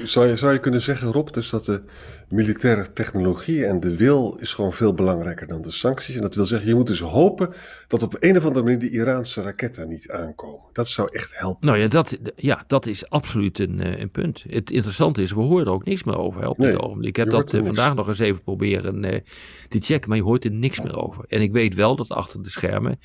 Zou 0.05 0.27
je, 0.27 0.37
zou 0.37 0.53
je 0.53 0.59
kunnen 0.59 0.81
zeggen, 0.81 1.13
Rob, 1.13 1.33
dus 1.33 1.51
dat 1.51 1.65
de 1.65 1.83
militaire 2.29 2.93
technologie 2.93 3.65
en 3.65 3.81
de 3.81 3.97
wil 3.97 4.37
is 4.41 4.53
gewoon 4.53 4.73
veel 4.73 4.95
belangrijker 4.95 5.47
dan 5.47 5.63
de 5.63 5.71
sancties. 5.71 6.17
En 6.17 6.23
dat 6.23 6.35
wil 6.35 6.47
zeggen, 6.47 6.69
je 6.69 6.75
moet 6.75 6.87
dus 6.87 7.01
hopen 7.01 7.55
dat 7.89 8.03
op 8.03 8.17
een 8.21 8.37
of 8.37 8.45
andere 8.45 8.65
manier 8.65 8.79
de 8.79 8.91
Iraanse 8.91 9.43
raketten 9.43 9.89
niet 9.89 10.11
aankomen. 10.11 10.61
Dat 10.73 10.89
zou 10.89 11.09
echt 11.13 11.39
helpen. 11.39 11.67
Nou 11.67 11.79
ja, 11.79 11.89
dat, 11.89 12.19
ja, 12.37 12.65
dat 12.67 12.87
is 12.87 13.09
absoluut 13.11 13.59
een, 13.59 13.81
eh, 13.81 13.99
een 14.01 14.11
punt. 14.11 14.45
Het 14.49 14.71
interessante 14.71 15.23
is, 15.23 15.33
we 15.33 15.41
horen 15.41 15.67
er 15.67 15.73
ook 15.73 15.85
niks 15.85 16.05
meer 16.05 16.19
over 16.19 16.41
hè, 16.41 16.47
op 16.47 16.57
dit 16.57 16.67
Nee, 16.67 16.81
ogenblik. 16.81 17.09
Ik 17.09 17.17
heb 17.17 17.31
dat 17.31 17.47
eh, 17.47 17.53
niks. 17.53 17.67
vandaag 17.67 17.95
nog 17.95 18.09
eens 18.09 18.19
even 18.19 18.43
proberen 18.43 19.05
eh, 19.05 19.21
te 19.69 19.81
checken, 19.81 20.09
maar 20.09 20.19
je 20.19 20.25
hoort 20.25 20.45
er 20.45 20.51
niks 20.51 20.81
meer 20.81 20.97
over. 21.03 21.25
En 21.29 21.41
ik 21.41 21.53
weet 21.53 21.75
wel 21.75 21.97
dat 21.97 22.09
achter 22.09 22.43
de 22.43 22.51
schermen 22.51 22.99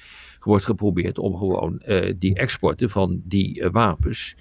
wordt 0.48 0.66
geprobeerd 0.66 1.18
om 1.18 1.36
gewoon 1.36 1.80
eh, 1.80 2.14
die 2.20 2.36
exporten 2.36 2.90
van 2.90 3.22
die 3.24 3.62
eh, 3.62 3.72
wapens, 3.72 4.36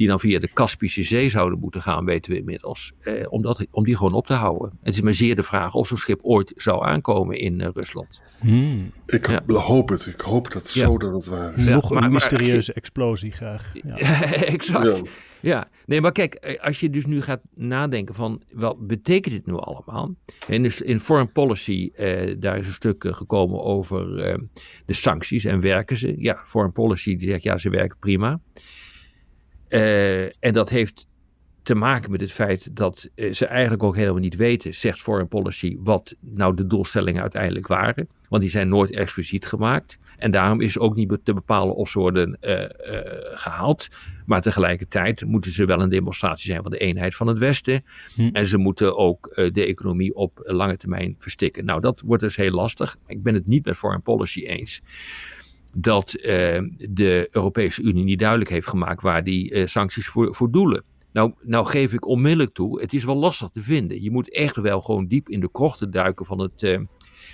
die 0.00 0.08
dan 0.08 0.20
via 0.20 0.38
de 0.38 0.48
Kaspische 0.52 1.02
Zee 1.02 1.28
zouden 1.28 1.58
moeten 1.58 1.82
gaan, 1.82 2.04
weten 2.04 2.32
we 2.32 2.38
inmiddels, 2.38 2.92
eh, 3.00 3.12
om, 3.28 3.42
dat, 3.42 3.66
om 3.70 3.84
die 3.84 3.96
gewoon 3.96 4.12
op 4.12 4.26
te 4.26 4.32
houden. 4.32 4.78
Het 4.82 4.94
is 4.94 5.00
maar 5.00 5.14
zeer 5.14 5.36
de 5.36 5.42
vraag 5.42 5.74
of 5.74 5.86
zo'n 5.86 5.96
schip 5.96 6.18
ooit 6.22 6.52
zou 6.56 6.84
aankomen 6.84 7.38
in 7.38 7.60
eh, 7.60 7.68
Rusland. 7.74 8.22
Hmm. 8.38 8.92
Ik 9.06 9.26
Ja. 9.28 9.42
hoop 9.46 9.88
het. 9.88 10.06
Ik 10.06 10.20
hoop 10.20 10.52
dat 10.52 10.70
Ja. 10.74 10.84
zo 10.84 10.98
dat 10.98 11.12
het 11.12 11.26
waar 11.26 11.54
is. 11.56 11.64
Ja, 11.64 11.74
Nog 11.74 11.84
een 11.88 11.92
maar- 11.92 12.02
maar- 12.02 12.10
mysterieuze 12.12 12.72
explosie 12.72 13.32
graag. 13.32 13.72
Ja. 13.84 13.96
exact. 14.32 14.96
Ja. 14.96 15.02
Ja, 15.42 15.68
nee, 15.86 16.00
maar 16.00 16.12
kijk, 16.12 16.34
eh, 16.34 16.60
als 16.64 16.80
je 16.80 16.90
dus 16.90 17.06
nu 17.06 17.22
gaat 17.22 17.40
nadenken 17.54 18.14
van, 18.14 18.42
wat 18.52 18.86
betekent 18.86 19.34
dit 19.34 19.46
nu 19.46 19.54
allemaal? 19.56 20.14
En 20.48 20.62
dus 20.62 20.80
in 20.80 21.00
foreign 21.00 21.32
policy, 21.32 21.90
eh, 21.94 22.34
daar 22.38 22.58
is 22.58 22.66
een 22.66 22.72
stuk 22.72 23.04
gekomen 23.08 23.62
over 23.62 24.18
eh, 24.18 24.38
de 24.86 24.92
sancties 24.92 25.44
en 25.44 25.60
werken 25.60 25.96
ze? 25.96 26.14
Ja, 26.18 26.42
foreign 26.46 26.72
policy 26.74 27.16
die 27.16 27.28
zegt, 27.28 27.42
ja, 27.42 27.58
ze 27.58 27.70
werken 27.70 27.96
prima. 27.98 28.40
Eh, 29.70 30.22
en 30.24 30.52
dat 30.52 30.68
heeft 30.68 31.06
te 31.62 31.74
maken 31.74 32.10
met 32.10 32.20
het 32.20 32.32
feit 32.32 32.76
dat 32.76 33.10
eh, 33.14 33.32
ze 33.32 33.46
eigenlijk 33.46 33.82
ook 33.82 33.96
helemaal 33.96 34.20
niet 34.20 34.36
weten, 34.36 34.74
zegt 34.74 35.00
foreign 35.00 35.28
policy, 35.28 35.76
wat 35.80 36.16
nou 36.20 36.54
de 36.54 36.66
doelstellingen 36.66 37.20
uiteindelijk 37.20 37.66
waren. 37.66 38.08
Want 38.28 38.42
die 38.42 38.50
zijn 38.50 38.68
nooit 38.68 38.90
expliciet 38.90 39.46
gemaakt. 39.46 39.98
En 40.18 40.30
daarom 40.30 40.60
is 40.60 40.78
ook 40.78 40.94
niet 40.94 41.18
te 41.22 41.34
bepalen 41.34 41.74
of 41.74 41.90
ze 41.90 41.98
worden 41.98 42.36
eh, 42.40 42.62
eh, 42.64 42.70
gehaald. 43.38 43.88
Maar 44.26 44.40
tegelijkertijd 44.40 45.24
moeten 45.24 45.52
ze 45.52 45.64
wel 45.64 45.80
een 45.80 45.88
demonstratie 45.88 46.50
zijn 46.50 46.62
van 46.62 46.70
de 46.70 46.78
eenheid 46.78 47.14
van 47.14 47.26
het 47.26 47.38
Westen. 47.38 47.84
Hm. 48.14 48.28
En 48.32 48.46
ze 48.46 48.58
moeten 48.58 48.96
ook 48.96 49.32
de 49.34 49.66
economie 49.66 50.14
op 50.14 50.40
lange 50.42 50.76
termijn 50.76 51.14
verstikken. 51.18 51.64
Nou, 51.64 51.80
dat 51.80 52.00
wordt 52.00 52.22
dus 52.22 52.36
heel 52.36 52.50
lastig. 52.50 52.96
Ik 53.06 53.22
ben 53.22 53.34
het 53.34 53.46
niet 53.46 53.64
met 53.64 53.76
foreign 53.76 54.02
policy 54.02 54.40
eens. 54.46 54.82
Dat 55.72 56.12
eh, 56.12 56.62
de 56.90 57.28
Europese 57.30 57.82
Unie 57.82 58.04
niet 58.04 58.18
duidelijk 58.18 58.50
heeft 58.50 58.68
gemaakt 58.68 59.02
waar 59.02 59.24
die 59.24 59.50
eh, 59.50 59.66
sancties 59.66 60.08
voor, 60.08 60.50
doelen. 60.50 60.84
Nou, 61.12 61.32
nou 61.42 61.66
geef 61.66 61.92
ik 61.92 62.06
onmiddellijk 62.06 62.54
toe, 62.54 62.80
het 62.80 62.92
is 62.92 63.04
wel 63.04 63.16
lastig 63.16 63.48
te 63.48 63.62
vinden. 63.62 64.02
Je 64.02 64.10
moet 64.10 64.30
echt 64.30 64.56
wel 64.56 64.80
gewoon 64.80 65.06
diep 65.06 65.28
in 65.28 65.40
de 65.40 65.50
krochten 65.50 65.90
duiken 65.90 66.26
van, 66.26 66.38
het, 66.38 66.62
uh, 66.62 66.78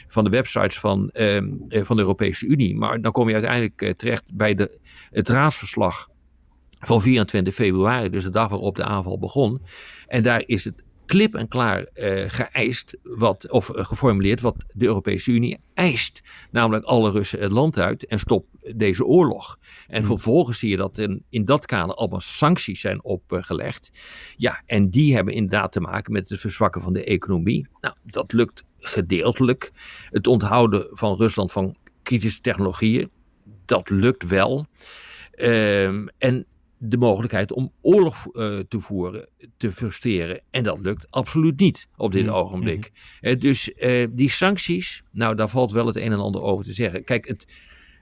van 0.07 0.25
de 0.25 0.31
websites 0.31 0.78
van, 0.78 1.11
uh, 1.14 1.40
van 1.69 1.97
de 1.97 2.02
Europese 2.02 2.47
Unie. 2.47 2.76
Maar 2.76 3.00
dan 3.00 3.12
kom 3.12 3.28
je 3.28 3.35
uiteindelijk 3.35 3.99
terecht 3.99 4.25
bij 4.33 4.55
de, 4.55 4.78
het 5.11 5.28
raadsverslag 5.28 6.09
van 6.81 7.00
24 7.00 7.55
februari, 7.55 8.11
dus 8.11 8.23
de 8.23 8.31
dag 8.31 8.49
waarop 8.49 8.76
de 8.76 8.85
aanval 8.85 9.19
begon. 9.19 9.61
En 10.07 10.23
daar 10.23 10.43
is 10.47 10.64
het 10.64 10.85
klip 11.06 11.34
en 11.34 11.48
klaar 11.48 11.88
uh, 11.94 12.25
geëist, 12.26 12.96
wat, 13.02 13.50
of 13.50 13.68
uh, 13.68 13.84
geformuleerd 13.84 14.40
wat 14.40 14.64
de 14.75 14.84
Europese 14.84 15.30
Unie 15.30 15.58
eist. 15.75 16.22
Namelijk 16.50 16.84
alle 16.84 17.10
Russen 17.10 17.40
het 17.40 17.52
land 17.52 17.78
uit 17.78 18.06
en 18.06 18.18
stop 18.18 18.46
deze 18.75 19.04
oorlog. 19.04 19.58
En 19.86 19.98
Hmm. 19.98 20.06
vervolgens 20.06 20.58
zie 20.58 20.70
je 20.70 20.76
dat 20.76 20.98
in, 20.98 21.25
in 21.28 21.44
dat 21.44 21.66
kader 21.66 21.94
allemaal 21.94 22.20
sancties 22.20 22.80
zijn 22.80 23.04
opgelegd. 23.04 23.90
Ja, 24.36 24.62
en 24.66 24.90
die 24.90 25.14
hebben 25.14 25.34
inderdaad 25.34 25.72
te 25.72 25.80
maken 25.80 26.12
met 26.12 26.28
het 26.28 26.40
verzwakken 26.40 26.82
van 26.82 26.92
de 26.92 27.04
economie. 27.04 27.66
Nou, 27.80 27.94
dat 28.02 28.32
lukt 28.32 28.64
gedeeltelijk. 28.78 29.72
Het 30.10 30.26
onthouden 30.26 30.86
van 30.90 31.16
Rusland 31.16 31.52
van 31.52 31.76
kritische 32.02 32.40
technologieën, 32.40 33.10
dat 33.64 33.90
lukt 33.90 34.28
wel. 34.28 34.66
Um, 35.38 36.08
en 36.18 36.46
de 36.78 36.97
mogelijkheid 36.97 37.52
om 37.52 37.73
oorlog 37.80 38.26
uh, 38.33 38.59
te 38.68 38.80
voeren, 38.80 39.28
te 39.56 39.73
frustreren. 39.73 40.40
En 40.50 40.62
dat 40.62 40.78
lukt 40.80 41.06
absoluut 41.11 41.61
niet 41.61 41.88
op 41.97 42.12
dit 42.12 42.26
Mm. 42.26 42.33
ogenblik. 42.33 42.92
Uh, 43.21 43.40
dus 43.40 43.71
uh, 43.78 44.06
die 44.11 44.30
sancties, 44.30 45.02
nou 45.11 45.35
daar 45.35 45.49
valt 45.49 45.73
wel 45.73 45.87
het 45.87 45.97
een 45.97 46.12
en 46.12 46.18
ander 46.18 46.42
over 46.42 46.64
te 46.64 46.73
zeggen. 46.73 47.04
Kijk, 47.04 47.26
het, 47.26 47.47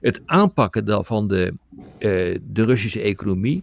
het 0.01 0.23
aanpakken 0.27 0.85
dan 0.85 1.05
van 1.05 1.29
de, 1.29 1.55
eh, 1.99 2.39
de 2.43 2.65
Russische 2.65 3.01
economie 3.01 3.63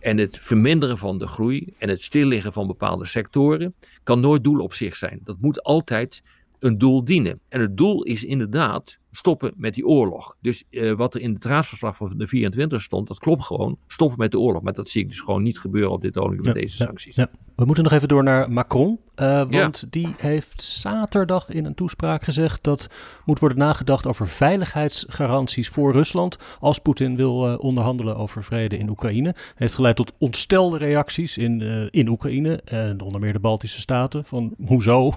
en 0.00 0.18
het 0.18 0.38
verminderen 0.38 0.98
van 0.98 1.18
de 1.18 1.26
groei 1.26 1.74
en 1.78 1.88
het 1.88 2.02
stilliggen 2.02 2.52
van 2.52 2.66
bepaalde 2.66 3.04
sectoren 3.04 3.74
kan 4.02 4.20
nooit 4.20 4.44
doel 4.44 4.60
op 4.60 4.74
zich 4.74 4.96
zijn. 4.96 5.20
Dat 5.24 5.36
moet 5.40 5.62
altijd 5.62 6.22
een 6.60 6.78
doel 6.78 7.04
dienen. 7.04 7.40
En 7.48 7.60
het 7.60 7.76
doel 7.76 8.02
is 8.02 8.24
inderdaad 8.24 8.98
stoppen 9.12 9.52
met 9.56 9.74
die 9.74 9.86
oorlog. 9.86 10.36
Dus 10.40 10.64
uh, 10.70 10.92
wat 10.96 11.14
er 11.14 11.20
in 11.20 11.34
het 11.34 11.44
raadsverslag 11.44 11.96
van 11.96 12.14
de 12.16 12.26
24 12.26 12.82
stond, 12.82 13.08
dat 13.08 13.18
klopt 13.18 13.44
gewoon. 13.44 13.78
Stoppen 13.86 14.18
met 14.18 14.30
de 14.30 14.38
oorlog. 14.38 14.62
Maar 14.62 14.72
dat 14.72 14.88
zie 14.88 15.02
ik 15.02 15.08
dus 15.08 15.20
gewoon 15.20 15.42
niet 15.42 15.58
gebeuren 15.58 15.90
op 15.90 16.02
dit 16.02 16.18
ogenblik 16.18 16.44
met 16.44 16.54
Ja, 16.54 16.60
deze 16.60 16.76
sancties. 16.76 17.14
ja. 17.14 17.30
We 17.56 17.64
moeten 17.66 17.84
nog 17.84 17.92
even 17.92 18.08
door 18.08 18.22
naar 18.22 18.52
Macron. 18.52 18.98
Uh, 19.16 19.42
want 19.50 19.92
die 19.92 20.08
heeft 20.16 20.62
zaterdag 20.62 21.48
in 21.48 21.64
een 21.64 21.74
toespraak 21.74 22.24
gezegd 22.24 22.62
dat 22.62 22.86
moet 23.24 23.38
worden 23.38 23.58
nagedacht 23.58 24.06
over 24.06 24.28
veiligheidsgaranties 24.28 25.68
voor 25.68 25.92
Rusland. 25.92 26.36
Als 26.60 26.78
Poetin 26.78 27.16
wil 27.16 27.48
uh, 27.52 27.58
onderhandelen 27.58 28.16
over 28.16 28.44
vrede 28.44 28.76
in 28.78 28.88
Oekraïne. 28.88 29.34
Heeft 29.54 29.74
geleid 29.74 29.96
tot 29.96 30.12
ontstelde 30.18 30.78
reacties 30.78 31.38
in, 31.38 31.60
in 31.90 32.08
Oekraïne 32.08 32.56
en 32.64 33.00
onder 33.00 33.20
meer 33.20 33.32
de 33.32 33.40
Baltische 33.40 33.80
Staten. 33.80 34.24
Van 34.24 34.54
hoezo 34.66 35.12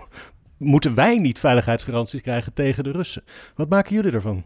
moeten 0.64 0.96
wij 0.96 1.18
niet 1.18 1.40
veiligheidsgaranties 1.40 2.22
krijgen 2.22 2.54
tegen 2.54 2.84
de 2.84 2.92
Russen? 2.92 3.24
Wat 3.56 3.70
maken 3.70 3.96
jullie 3.96 4.12
ervan? 4.12 4.44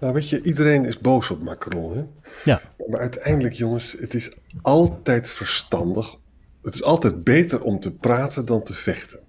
Nou, 0.00 0.12
weet 0.12 0.28
je, 0.28 0.42
iedereen 0.42 0.84
is 0.84 0.98
boos 0.98 1.30
op 1.30 1.42
Macron. 1.42 1.96
Hè? 1.96 2.04
Ja. 2.44 2.60
Maar 2.88 3.00
uiteindelijk, 3.00 3.54
jongens, 3.54 3.96
het 3.98 4.14
is 4.14 4.36
altijd 4.62 5.28
verstandig. 5.30 6.16
Het 6.62 6.74
is 6.74 6.82
altijd 6.82 7.24
beter 7.24 7.62
om 7.62 7.80
te 7.80 7.94
praten 7.94 8.46
dan 8.46 8.62
te 8.62 8.74
vechten. 8.74 9.20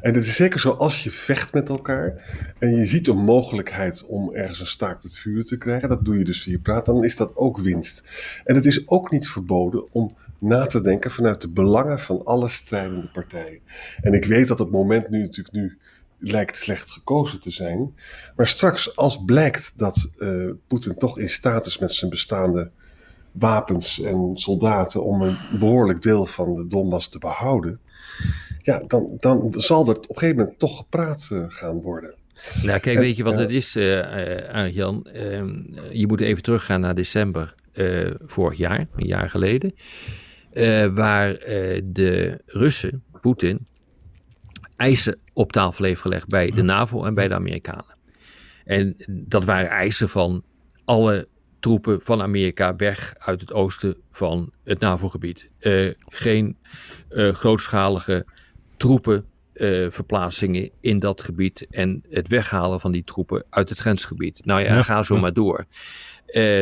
En 0.00 0.14
het 0.14 0.26
is 0.26 0.36
zeker 0.36 0.60
zo 0.60 0.70
als 0.70 1.04
je 1.04 1.10
vecht 1.10 1.52
met 1.52 1.68
elkaar 1.68 2.24
en 2.58 2.76
je 2.76 2.86
ziet 2.86 3.08
een 3.08 3.24
mogelijkheid 3.24 4.04
om 4.06 4.34
ergens 4.34 4.60
een 4.60 4.66
staakt 4.66 5.02
het 5.02 5.18
vuur 5.18 5.44
te 5.44 5.58
krijgen, 5.58 5.88
dat 5.88 6.04
doe 6.04 6.18
je 6.18 6.24
dus 6.24 6.42
via 6.42 6.58
praat, 6.62 6.86
dan 6.86 7.04
is 7.04 7.16
dat 7.16 7.36
ook 7.36 7.58
winst. 7.58 8.02
En 8.44 8.54
het 8.54 8.66
is 8.66 8.88
ook 8.88 9.10
niet 9.10 9.28
verboden 9.28 9.92
om 9.92 10.10
na 10.38 10.66
te 10.66 10.80
denken 10.80 11.10
vanuit 11.10 11.40
de 11.40 11.48
belangen 11.48 11.98
van 11.98 12.24
alle 12.24 12.48
strijdende 12.48 13.08
partijen. 13.12 13.60
En 14.00 14.12
ik 14.12 14.24
weet 14.24 14.48
dat 14.48 14.58
het 14.58 14.70
moment 14.70 15.08
nu 15.08 15.20
natuurlijk 15.20 15.56
nu 15.56 15.78
lijkt 16.18 16.56
slecht 16.56 16.90
gekozen 16.90 17.40
te 17.40 17.50
zijn. 17.50 17.94
Maar 18.36 18.46
straks, 18.46 18.96
als 18.96 19.24
blijkt 19.24 19.72
dat 19.76 20.12
uh, 20.18 20.50
Poetin 20.68 20.96
toch 20.96 21.18
in 21.18 21.30
staat 21.30 21.66
is 21.66 21.78
met 21.78 21.92
zijn 21.92 22.10
bestaande 22.10 22.70
wapens 23.32 24.00
en 24.00 24.30
soldaten 24.34 25.04
om 25.04 25.22
een 25.22 25.38
behoorlijk 25.58 26.02
deel 26.02 26.26
van 26.26 26.54
de 26.54 26.66
Donbass 26.66 27.08
te 27.08 27.18
behouden, 27.18 27.80
ja, 28.62 28.82
dan, 28.86 29.16
dan 29.18 29.54
zal 29.56 29.88
er 29.88 29.96
op 29.96 30.08
een 30.08 30.18
gegeven 30.18 30.36
moment 30.36 30.58
toch 30.58 30.76
gepraat 30.76 31.28
uh, 31.32 31.44
gaan 31.48 31.80
worden. 31.80 32.14
Nou, 32.62 32.78
kijk, 32.78 32.98
weet 32.98 33.16
je 33.16 33.24
wat 33.24 33.38
het 33.38 33.50
is, 33.50 33.76
uh, 33.76 33.96
uh, 34.54 34.74
Jan? 34.74 35.06
je 35.92 36.04
moet 36.06 36.20
even 36.20 36.42
teruggaan 36.42 36.80
naar 36.80 36.94
december 36.94 37.54
vorig 38.26 38.58
jaar, 38.58 38.86
een 38.96 39.06
jaar 39.06 39.30
geleden, 39.30 39.74
waar 40.94 41.32
de 41.84 42.40
Russen, 42.46 43.02
Poetin, 43.20 43.66
eisen 44.76 45.18
op 45.32 45.52
tafel 45.52 45.84
heeft 45.84 46.00
gelegd 46.00 46.28
bij 46.28 46.50
de 46.50 46.62
NAVO 46.62 47.04
en 47.04 47.14
bij 47.14 47.28
de 47.28 47.34
Amerikanen. 47.34 47.96
En 48.64 48.96
dat 49.08 49.44
waren 49.44 49.70
eisen 49.70 50.08
van 50.08 50.42
alle 50.84 51.28
troepen 51.60 52.00
van 52.02 52.22
Amerika 52.22 52.76
weg 52.76 53.14
uit 53.18 53.40
het 53.40 53.52
oosten 53.52 53.96
van 54.12 54.52
het 54.64 54.80
NAVO-gebied. 54.80 55.50
Uh, 55.60 55.92
geen 56.08 56.56
uh, 57.10 57.34
grootschalige 57.34 58.26
troepenverplaatsingen 58.80 60.62
uh, 60.62 60.70
in 60.80 60.98
dat 60.98 61.22
gebied 61.22 61.66
en 61.70 62.04
het 62.10 62.28
weghalen 62.28 62.80
van 62.80 62.92
die 62.92 63.04
troepen 63.04 63.44
uit 63.50 63.68
het 63.68 63.78
grensgebied. 63.78 64.44
Nou 64.44 64.60
ja, 64.60 64.74
ja. 64.74 64.82
ga 64.82 65.02
zo 65.02 65.16
maar 65.16 65.32
door. 65.32 65.66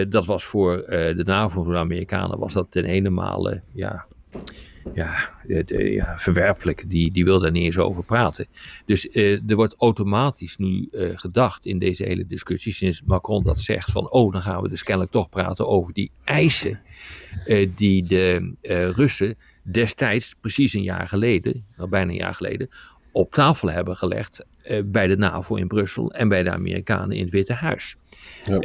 dat 0.08 0.26
was 0.26 0.44
voor 0.44 0.76
de 0.86 1.22
NAVO, 1.24 1.62
voor 1.62 1.72
de 1.72 1.78
Amerikanen, 1.78 2.38
was 2.38 2.52
dat 2.52 2.66
ten 2.70 2.84
ene 2.84 3.10
male, 3.10 3.62
ja, 3.72 4.06
ja, 4.94 5.30
ja, 5.66 6.18
verwerpelijk. 6.18 6.90
Die, 6.90 7.12
die 7.12 7.24
wil 7.24 7.40
daar 7.40 7.50
niet 7.50 7.64
eens 7.64 7.78
over 7.78 8.04
praten. 8.04 8.46
Dus 8.86 9.08
er 9.14 9.54
wordt 9.56 9.74
automatisch 9.78 10.56
nu 10.56 10.88
gedacht 11.14 11.66
in 11.66 11.78
deze 11.78 12.04
hele 12.04 12.26
discussie, 12.26 12.72
sinds 12.72 13.02
Macron 13.02 13.42
dat 13.42 13.60
zegt, 13.60 13.90
van 13.90 14.10
oh, 14.10 14.32
dan 14.32 14.42
gaan 14.42 14.62
we 14.62 14.68
dus 14.68 14.82
kennelijk 14.82 15.12
toch 15.12 15.28
praten 15.28 15.68
over 15.68 15.92
die 15.92 16.10
eisen 16.24 16.80
die 17.74 18.06
de 18.06 18.54
Russen 18.94 19.36
destijds, 19.70 20.34
precies 20.40 20.72
een 20.72 20.82
jaar 20.82 21.08
geleden, 21.08 21.64
al 21.76 21.88
bijna 21.88 22.10
een 22.10 22.16
jaar 22.16 22.34
geleden, 22.34 22.68
op 23.12 23.32
tafel 23.32 23.70
hebben 23.70 23.96
gelegd 23.96 24.46
bij 24.84 25.06
de 25.06 25.16
NAVO 25.16 25.54
in 25.54 25.68
Brussel 25.68 26.12
en 26.12 26.28
bij 26.28 26.42
de 26.42 26.50
Amerikanen 26.50 27.16
in 27.16 27.22
het 27.22 27.32
Witte 27.32 27.52
Huis. 27.52 27.96
Ja. 28.44 28.58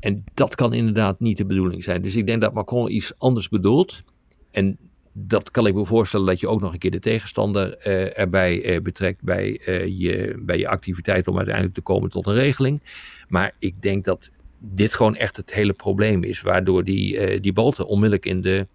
en 0.00 0.24
dat 0.34 0.54
kan 0.54 0.72
inderdaad 0.72 1.20
niet 1.20 1.36
de 1.36 1.46
bedoeling 1.46 1.84
zijn. 1.84 2.02
Dus 2.02 2.16
ik 2.16 2.26
denk 2.26 2.40
dat 2.40 2.54
Macron 2.54 2.90
iets 2.90 3.12
anders 3.18 3.48
bedoelt. 3.48 4.02
En 4.50 4.78
dat 5.12 5.50
kan 5.50 5.66
ik 5.66 5.74
me 5.74 5.84
voorstellen 5.84 6.26
dat 6.26 6.40
je 6.40 6.48
ook 6.48 6.60
nog 6.60 6.72
een 6.72 6.78
keer 6.78 6.90
de 6.90 6.98
tegenstander 6.98 7.86
uh, 7.86 8.18
erbij 8.18 8.74
uh, 8.74 8.80
betrekt 8.80 9.22
bij, 9.22 9.60
je, 9.98 10.40
bij 10.42 10.58
je 10.58 10.68
activiteit 10.68 11.28
om 11.28 11.36
uiteindelijk 11.36 11.74
te 11.74 11.80
komen 11.80 12.10
tot 12.10 12.26
een 12.26 12.34
regeling. 12.34 12.82
Maar 13.28 13.54
ik 13.58 13.82
denk 13.82 14.04
dat 14.04 14.30
dit 14.64 14.94
gewoon 14.94 15.16
echt 15.16 15.36
het 15.36 15.52
hele 15.52 15.72
probleem 15.72 16.24
is, 16.24 16.40
waardoor 16.40 16.84
die, 16.84 17.40
die 17.40 17.52
Balten 17.52 17.86
onmiddellijk 17.86 18.26
in 18.26 18.40
de, 18.40 18.66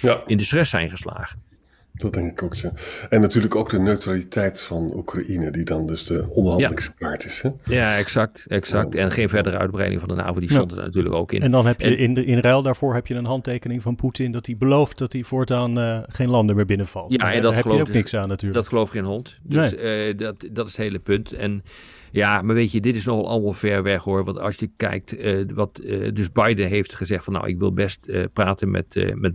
ja. 0.00 0.22
in 0.26 0.36
de 0.36 0.44
stress 0.44 0.70
zijn 0.70 0.90
geslagen. 0.90 1.42
Dat 1.98 2.12
denk 2.12 2.30
ik 2.30 2.42
ook, 2.42 2.54
ja. 2.54 2.72
En 3.08 3.20
natuurlijk 3.20 3.54
ook 3.54 3.70
de 3.70 3.78
neutraliteit 3.78 4.60
van 4.60 4.92
Oekraïne, 4.94 5.50
die 5.50 5.64
dan 5.64 5.86
dus 5.86 6.04
de 6.04 6.26
onderhandelingskaart 6.30 7.24
is. 7.24 7.40
Hè? 7.40 7.50
Ja, 7.64 7.96
exact. 7.96 8.44
exact. 8.48 8.94
En 8.94 9.10
geen 9.10 9.28
verdere 9.28 9.58
uitbreiding 9.58 10.00
van 10.00 10.08
de 10.08 10.14
NAVO, 10.14 10.40
die 10.40 10.50
stond 10.50 10.70
ja. 10.70 10.76
er 10.76 10.82
natuurlijk 10.82 11.14
ook 11.14 11.32
in. 11.32 11.42
En 11.42 11.50
dan 11.50 11.66
heb 11.66 11.80
je 11.80 11.86
en, 11.86 11.98
in, 11.98 12.14
de, 12.14 12.24
in 12.24 12.38
ruil 12.38 12.62
daarvoor 12.62 12.94
heb 12.94 13.06
je 13.06 13.14
een 13.14 13.24
handtekening 13.24 13.82
van 13.82 13.96
Poetin 13.96 14.32
dat 14.32 14.46
hij 14.46 14.56
belooft 14.56 14.98
dat 14.98 15.12
hij 15.12 15.22
voortaan 15.22 15.78
uh, 15.78 15.98
geen 16.08 16.28
landen 16.28 16.56
meer 16.56 16.66
binnenvalt. 16.66 17.12
Ja, 17.12 17.32
en 17.32 17.42
dat 17.42 17.42
daar 17.42 17.54
heb 17.54 17.72
je 17.72 17.80
ook 17.80 17.86
dus, 17.86 17.94
niks 17.94 18.14
aan 18.14 18.28
natuurlijk. 18.28 18.60
Dat 18.60 18.68
gelooft 18.68 18.92
geen 18.92 19.04
hond. 19.04 19.36
Dus 19.42 19.74
nee. 19.74 20.12
uh, 20.12 20.18
dat, 20.18 20.46
dat 20.52 20.66
is 20.66 20.72
het 20.72 20.80
hele 20.80 20.98
punt. 20.98 21.32
En 21.32 21.62
ja, 22.10 22.42
maar 22.42 22.54
weet 22.54 22.72
je, 22.72 22.80
dit 22.80 22.96
is 22.96 23.04
nogal 23.04 23.28
allemaal 23.28 23.52
ver 23.52 23.82
weg 23.82 24.02
hoor. 24.02 24.24
Want 24.24 24.38
als 24.38 24.56
je 24.56 24.70
kijkt, 24.76 25.18
uh, 25.18 25.44
wat 25.54 25.80
uh, 25.84 26.08
dus 26.14 26.32
Biden 26.32 26.68
heeft 26.68 26.94
gezegd 26.94 27.24
van 27.24 27.32
nou, 27.32 27.48
ik 27.48 27.58
wil 27.58 27.72
best 27.72 28.06
uh, 28.06 28.24
praten 28.32 28.70
met, 28.70 29.14
met, 29.14 29.32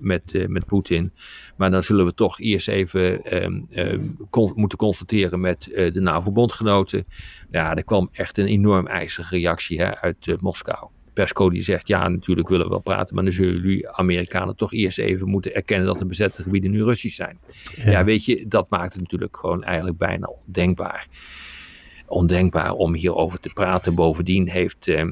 met, 0.00 0.48
met 0.48 0.66
Poetin. 0.66 1.12
Maar 1.56 1.70
dan 1.70 1.84
zullen 1.84 1.99
we 2.04 2.14
toch 2.14 2.40
eerst 2.40 2.68
even 2.68 3.34
um, 3.44 3.66
um, 3.70 4.16
con 4.30 4.52
moeten 4.54 4.78
consulteren 4.78 5.40
met 5.40 5.62
de 5.62 6.00
NAVO-bondgenoten. 6.00 7.04
Ja, 7.50 7.74
er 7.74 7.84
kwam 7.84 8.08
echt 8.12 8.38
een 8.38 8.46
enorm 8.46 8.86
ijzige 8.86 9.36
reactie 9.36 9.78
hè, 9.78 9.96
uit 9.96 10.36
Moskou. 10.40 10.88
Pesco 11.12 11.50
die 11.50 11.62
zegt, 11.62 11.88
ja, 11.88 12.08
natuurlijk 12.08 12.48
willen 12.48 12.64
we 12.64 12.70
wel 12.70 12.80
praten, 12.80 13.14
maar 13.14 13.24
dan 13.24 13.32
zullen 13.32 13.54
jullie 13.54 13.90
Amerikanen 13.90 14.56
toch 14.56 14.72
eerst 14.72 14.98
even 14.98 15.28
moeten 15.28 15.54
erkennen 15.54 15.86
dat 15.86 15.98
de 15.98 16.06
bezette 16.06 16.42
gebieden 16.42 16.70
nu 16.70 16.84
Russisch 16.84 17.16
zijn. 17.16 17.38
Ja. 17.76 17.90
ja, 17.90 18.04
weet 18.04 18.24
je, 18.24 18.44
dat 18.48 18.70
maakt 18.70 18.92
het 18.92 19.02
natuurlijk 19.02 19.36
gewoon 19.36 19.64
eigenlijk 19.64 19.98
bijna 19.98 20.26
ondenkbaar 20.26 21.06
ondenkbaar 22.10 22.72
om 22.72 22.94
hierover 22.94 23.40
te 23.40 23.52
praten. 23.52 23.94
Bovendien 23.94 24.48
heeft 24.48 24.86
uh, 24.86 25.02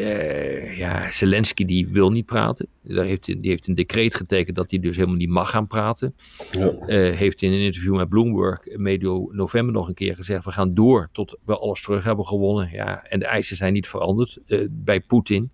uh, 0.00 0.78
ja, 0.78 1.12
Zelensky 1.12 1.64
die 1.64 1.88
wil 1.88 2.10
niet 2.10 2.26
praten. 2.26 2.66
Daar 2.82 3.04
heeft, 3.04 3.24
die 3.26 3.50
heeft 3.50 3.66
een 3.66 3.74
decreet 3.74 4.14
getekend 4.14 4.56
dat 4.56 4.70
hij 4.70 4.80
dus 4.80 4.96
helemaal 4.96 5.16
niet 5.16 5.28
mag 5.28 5.50
gaan 5.50 5.66
praten. 5.66 6.14
Ja. 6.50 6.72
Uh, 6.86 7.16
heeft 7.16 7.42
in 7.42 7.52
een 7.52 7.60
interview 7.60 7.96
met 7.96 8.08
Bloomberg 8.08 8.60
medio 8.76 9.28
november 9.32 9.74
nog 9.74 9.88
een 9.88 9.94
keer 9.94 10.16
gezegd... 10.16 10.44
we 10.44 10.50
gaan 10.52 10.74
door 10.74 11.08
tot 11.12 11.38
we 11.44 11.58
alles 11.58 11.82
terug 11.82 12.04
hebben 12.04 12.26
gewonnen. 12.26 12.68
Ja, 12.72 13.02
en 13.02 13.18
de 13.18 13.26
eisen 13.26 13.56
zijn 13.56 13.72
niet 13.72 13.88
veranderd 13.88 14.38
bij 14.70 15.00
Poetin. 15.00 15.50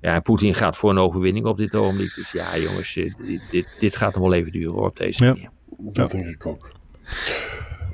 Ja, 0.00 0.20
Poetin 0.20 0.54
gaat 0.54 0.76
voor 0.76 0.90
een 0.90 0.98
overwinning 0.98 1.46
op 1.46 1.56
dit 1.56 1.74
ogenblik. 1.74 2.14
Dus 2.14 2.32
ja, 2.32 2.58
jongens, 2.58 2.94
dit, 2.94 3.16
dit, 3.50 3.76
dit 3.80 3.96
gaat 3.96 4.14
nog 4.14 4.22
wel 4.22 4.32
even 4.34 4.52
duren 4.52 4.72
hoor, 4.72 4.86
op 4.86 4.96
deze 4.96 5.24
Ja. 5.24 5.32
manier. 5.32 5.50
Dat 5.78 6.10
denk 6.10 6.26
ik 6.26 6.46
ook. 6.46 6.72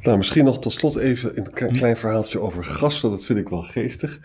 Nou, 0.03 0.17
misschien 0.17 0.45
nog 0.45 0.59
tot 0.59 0.73
slot 0.73 0.97
even 0.97 1.39
een 1.39 1.51
k- 1.53 1.73
klein 1.73 1.97
verhaaltje 1.97 2.41
over 2.41 2.65
gas, 2.65 3.01
want 3.01 3.15
dat 3.15 3.25
vind 3.25 3.39
ik 3.39 3.49
wel 3.49 3.63
geestig. 3.63 4.21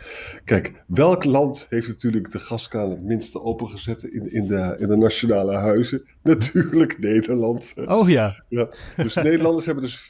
Kijk, 0.45 0.73
welk 0.87 1.23
land 1.23 1.67
heeft 1.69 1.87
natuurlijk 1.87 2.31
de 2.31 2.39
gaskraan 2.39 2.89
het 2.89 3.03
minste 3.03 3.41
opengezet 3.41 4.03
in, 4.03 4.33
in, 4.33 4.47
de, 4.47 4.75
in 4.79 4.87
de 4.87 4.95
nationale 4.97 5.55
huizen? 5.55 6.01
Natuurlijk 6.23 6.99
Nederland. 6.99 7.73
Oh 7.85 8.09
ja, 8.09 8.43
Ja, 8.49 8.67
dus 8.95 9.15
Nederlanders 9.29 9.65
hebben 9.65 9.83
dus 9.83 10.09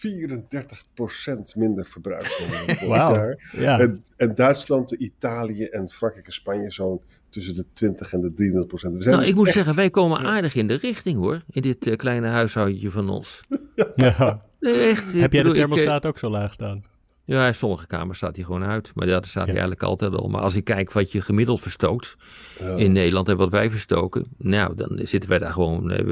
34% 1.55 1.57
minder 1.57 1.85
verbruikt 1.85 2.39
dan 2.39 2.47
vorig 2.75 2.81
Wauw. 2.87 3.13
jaar. 3.15 3.49
ja. 3.57 3.79
En, 3.79 4.03
en 4.17 4.35
Duitsland, 4.35 4.91
Italië 4.91 5.63
en 5.63 5.89
Frankrijk 5.89 6.25
en 6.25 6.31
Spanje 6.33 6.71
zo'n 6.71 7.01
tussen 7.29 7.55
de 7.55 7.65
20 7.73 8.13
en 8.13 8.21
de 8.21 8.33
33 8.33 8.67
procent. 8.67 8.93
We 8.95 9.01
zijn 9.01 9.09
Nou, 9.09 9.19
dus 9.21 9.29
ik 9.31 9.37
moet 9.37 9.47
echt- 9.47 9.55
zeggen, 9.55 9.75
wij 9.75 9.89
komen 9.89 10.19
aardig 10.19 10.55
in 10.55 10.67
de 10.67 10.73
richting 10.75 11.17
hoor. 11.17 11.41
In 11.49 11.61
dit 11.61 11.87
eh, 11.87 11.95
kleine 11.95 12.27
huishoudje 12.27 12.91
van 12.91 13.09
ons. 13.09 13.41
ja. 13.95 14.41
Nee, 14.59 14.73
echt, 14.73 15.13
Heb 15.13 15.33
jij 15.33 15.43
de 15.43 15.49
ik, 15.49 15.55
eh, 15.55 15.59
thermostaat 15.61 16.05
ook 16.05 16.17
zo 16.17 16.29
laag 16.29 16.53
staan? 16.53 16.83
Ja, 17.25 17.47
in 17.47 17.55
sommige 17.55 17.87
kamers 17.87 18.17
staat 18.17 18.35
hij 18.35 18.45
gewoon 18.45 18.63
uit. 18.63 18.91
Maar 18.95 19.07
ja, 19.07 19.13
dat 19.13 19.25
staat 19.27 19.45
hij 19.45 19.53
Ja. 19.53 19.59
eigenlijk 19.59 19.83
altijd 19.83 20.13
al. 20.15 20.27
Maar 20.27 20.41
als 20.41 20.55
ik 20.55 20.63
kijk 20.63 20.91
wat 20.91 21.11
je 21.11 21.21
gemiddeld 21.21 21.61
verstookt 21.61 22.15
Ja. 22.59 22.75
in 22.75 22.91
Nederland 22.91 23.29
en 23.29 23.37
wat 23.37 23.49
wij 23.49 23.71
verstoken. 23.71 24.25
Nou, 24.37 24.75
dan 24.75 24.99
zitten 25.03 25.29
wij 25.29 25.39
daar 25.39 25.51
gewoon 25.51 25.91
eh, 25.91 26.05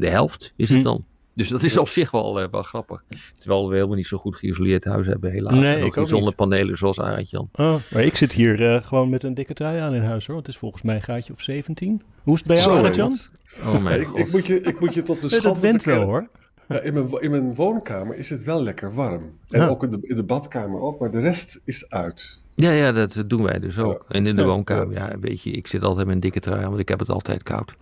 de 0.00 0.08
helft 0.08 0.52
is 0.56 0.68
het 0.68 0.78
Hm. 0.78 0.84
dan. 0.84 1.04
Dus 1.36 1.48
dat 1.48 1.62
is 1.62 1.76
op 1.76 1.88
zich 1.88 2.10
wel, 2.10 2.40
eh, 2.40 2.48
wel 2.50 2.62
grappig. 2.62 3.02
Terwijl 3.38 3.68
we 3.68 3.74
helemaal 3.74 3.96
niet 3.96 4.06
zo 4.06 4.18
goed 4.18 4.36
geïsoleerd 4.36 4.84
huis 4.84 5.06
hebben 5.06 5.30
helaas. 5.30 5.54
Nee, 5.54 5.80
ook 5.82 5.86
ook 5.86 5.96
niet 5.96 6.08
zonder 6.08 6.26
niet. 6.28 6.36
panelen 6.36 6.76
zoals 6.76 7.00
Arend-Jan. 7.00 7.48
Oh, 7.52 7.74
maar 7.92 8.02
ik 8.02 8.16
zit 8.16 8.32
hier 8.32 8.74
eh, 8.74 8.82
gewoon 8.82 9.08
met 9.08 9.22
een 9.22 9.34
dikke 9.34 9.54
trui 9.54 9.78
aan 9.80 9.94
in 9.94 10.02
huis 10.02 10.26
hoor. 10.26 10.36
Het 10.36 10.48
is 10.48 10.56
volgens 10.56 10.82
mij 10.82 10.94
een 10.94 11.02
gaatje 11.02 11.32
of 11.32 11.40
17. 11.42 12.02
Hoe 12.22 12.32
is 12.34 12.38
het 12.38 12.48
bij 12.48 12.56
jou, 12.56 12.78
Arend-Jan? 12.78 13.18
Oh 13.66 13.72
Ja, 13.72 13.78
mijn 13.78 14.00
ik, 14.00 14.06
god. 14.06 14.18
ik, 14.18 14.32
moet 14.32 14.46
je, 14.46 14.60
ik 14.60 14.80
moet 14.80 14.94
je 14.94 15.02
tot 15.02 15.20
mijn 15.20 15.30
Nee, 15.30 15.40
dat 15.40 15.40
schande 15.40 15.60
went 15.60 15.82
wel 15.84 16.02
hoor. 16.02 16.28
Ja, 16.68 16.80
in, 16.80 16.92
mijn, 16.94 17.08
in 17.20 17.30
mijn 17.30 17.54
woonkamer 17.54 18.16
is 18.16 18.30
het 18.30 18.44
wel 18.44 18.62
lekker 18.62 18.94
warm. 18.94 19.22
En 19.48 19.60
Ja. 19.60 19.68
ook 19.68 19.82
in 19.82 19.90
de, 19.90 19.98
in 20.02 20.16
de 20.16 20.22
badkamer 20.24 20.80
ook, 20.80 21.00
maar 21.00 21.10
de 21.10 21.20
rest 21.20 21.60
is 21.64 21.88
uit. 21.90 22.38
Ja, 22.54 22.70
ja, 22.70 22.92
dat 22.92 23.24
doen 23.26 23.42
wij 23.42 23.58
dus 23.58 23.78
ook. 23.78 24.04
En 24.08 24.26
in 24.26 24.34
de 24.36 24.40
Ja. 24.40 24.46
woonkamer, 24.46 24.94
ja, 24.94 25.12
weet 25.20 25.42
je, 25.42 25.50
ik 25.50 25.66
zit 25.66 25.82
altijd 25.82 26.06
met 26.06 26.14
een 26.14 26.20
dikke 26.20 26.40
trui 26.40 26.62
aan, 26.62 26.68
want 26.68 26.80
ik 26.80 26.88
heb 26.88 26.98
het 26.98 27.08
altijd 27.08 27.42
koud. 27.42 27.74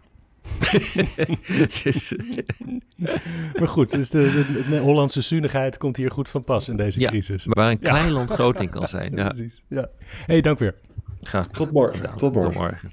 Maar 3.59 3.69
goed, 3.69 3.91
dus 3.91 4.11
de, 4.11 4.45
de, 4.53 4.65
de 4.69 4.79
Hollandse 4.79 5.21
zuinigheid 5.21 5.77
komt 5.77 5.97
hier 5.97 6.11
goed 6.11 6.29
van 6.29 6.45
pas 6.45 6.69
in 6.69 6.77
deze 6.77 7.01
Ja, 7.01 7.09
crisis. 7.09 7.47
maar 7.47 7.57
waar 7.65 7.71
een 7.71 7.79
Ja. 7.81 7.91
klein 7.91 8.11
land 8.11 8.31
groot 8.31 8.61
in 8.61 8.71
kan 8.71 8.89
zijn. 8.89 9.17
Ja, 9.25 9.27
Precies. 9.29 9.65
Ja. 9.69 9.89
hey, 10.27 10.41
dank 10.41 10.59
weer. 10.59 10.75
graag 11.23 11.47
Tot 11.47 11.73
morgen. 11.73 12.17
Tot 12.17 12.33
morgen. 12.35 12.53
Tot 12.53 12.61
morgen. 12.61 12.93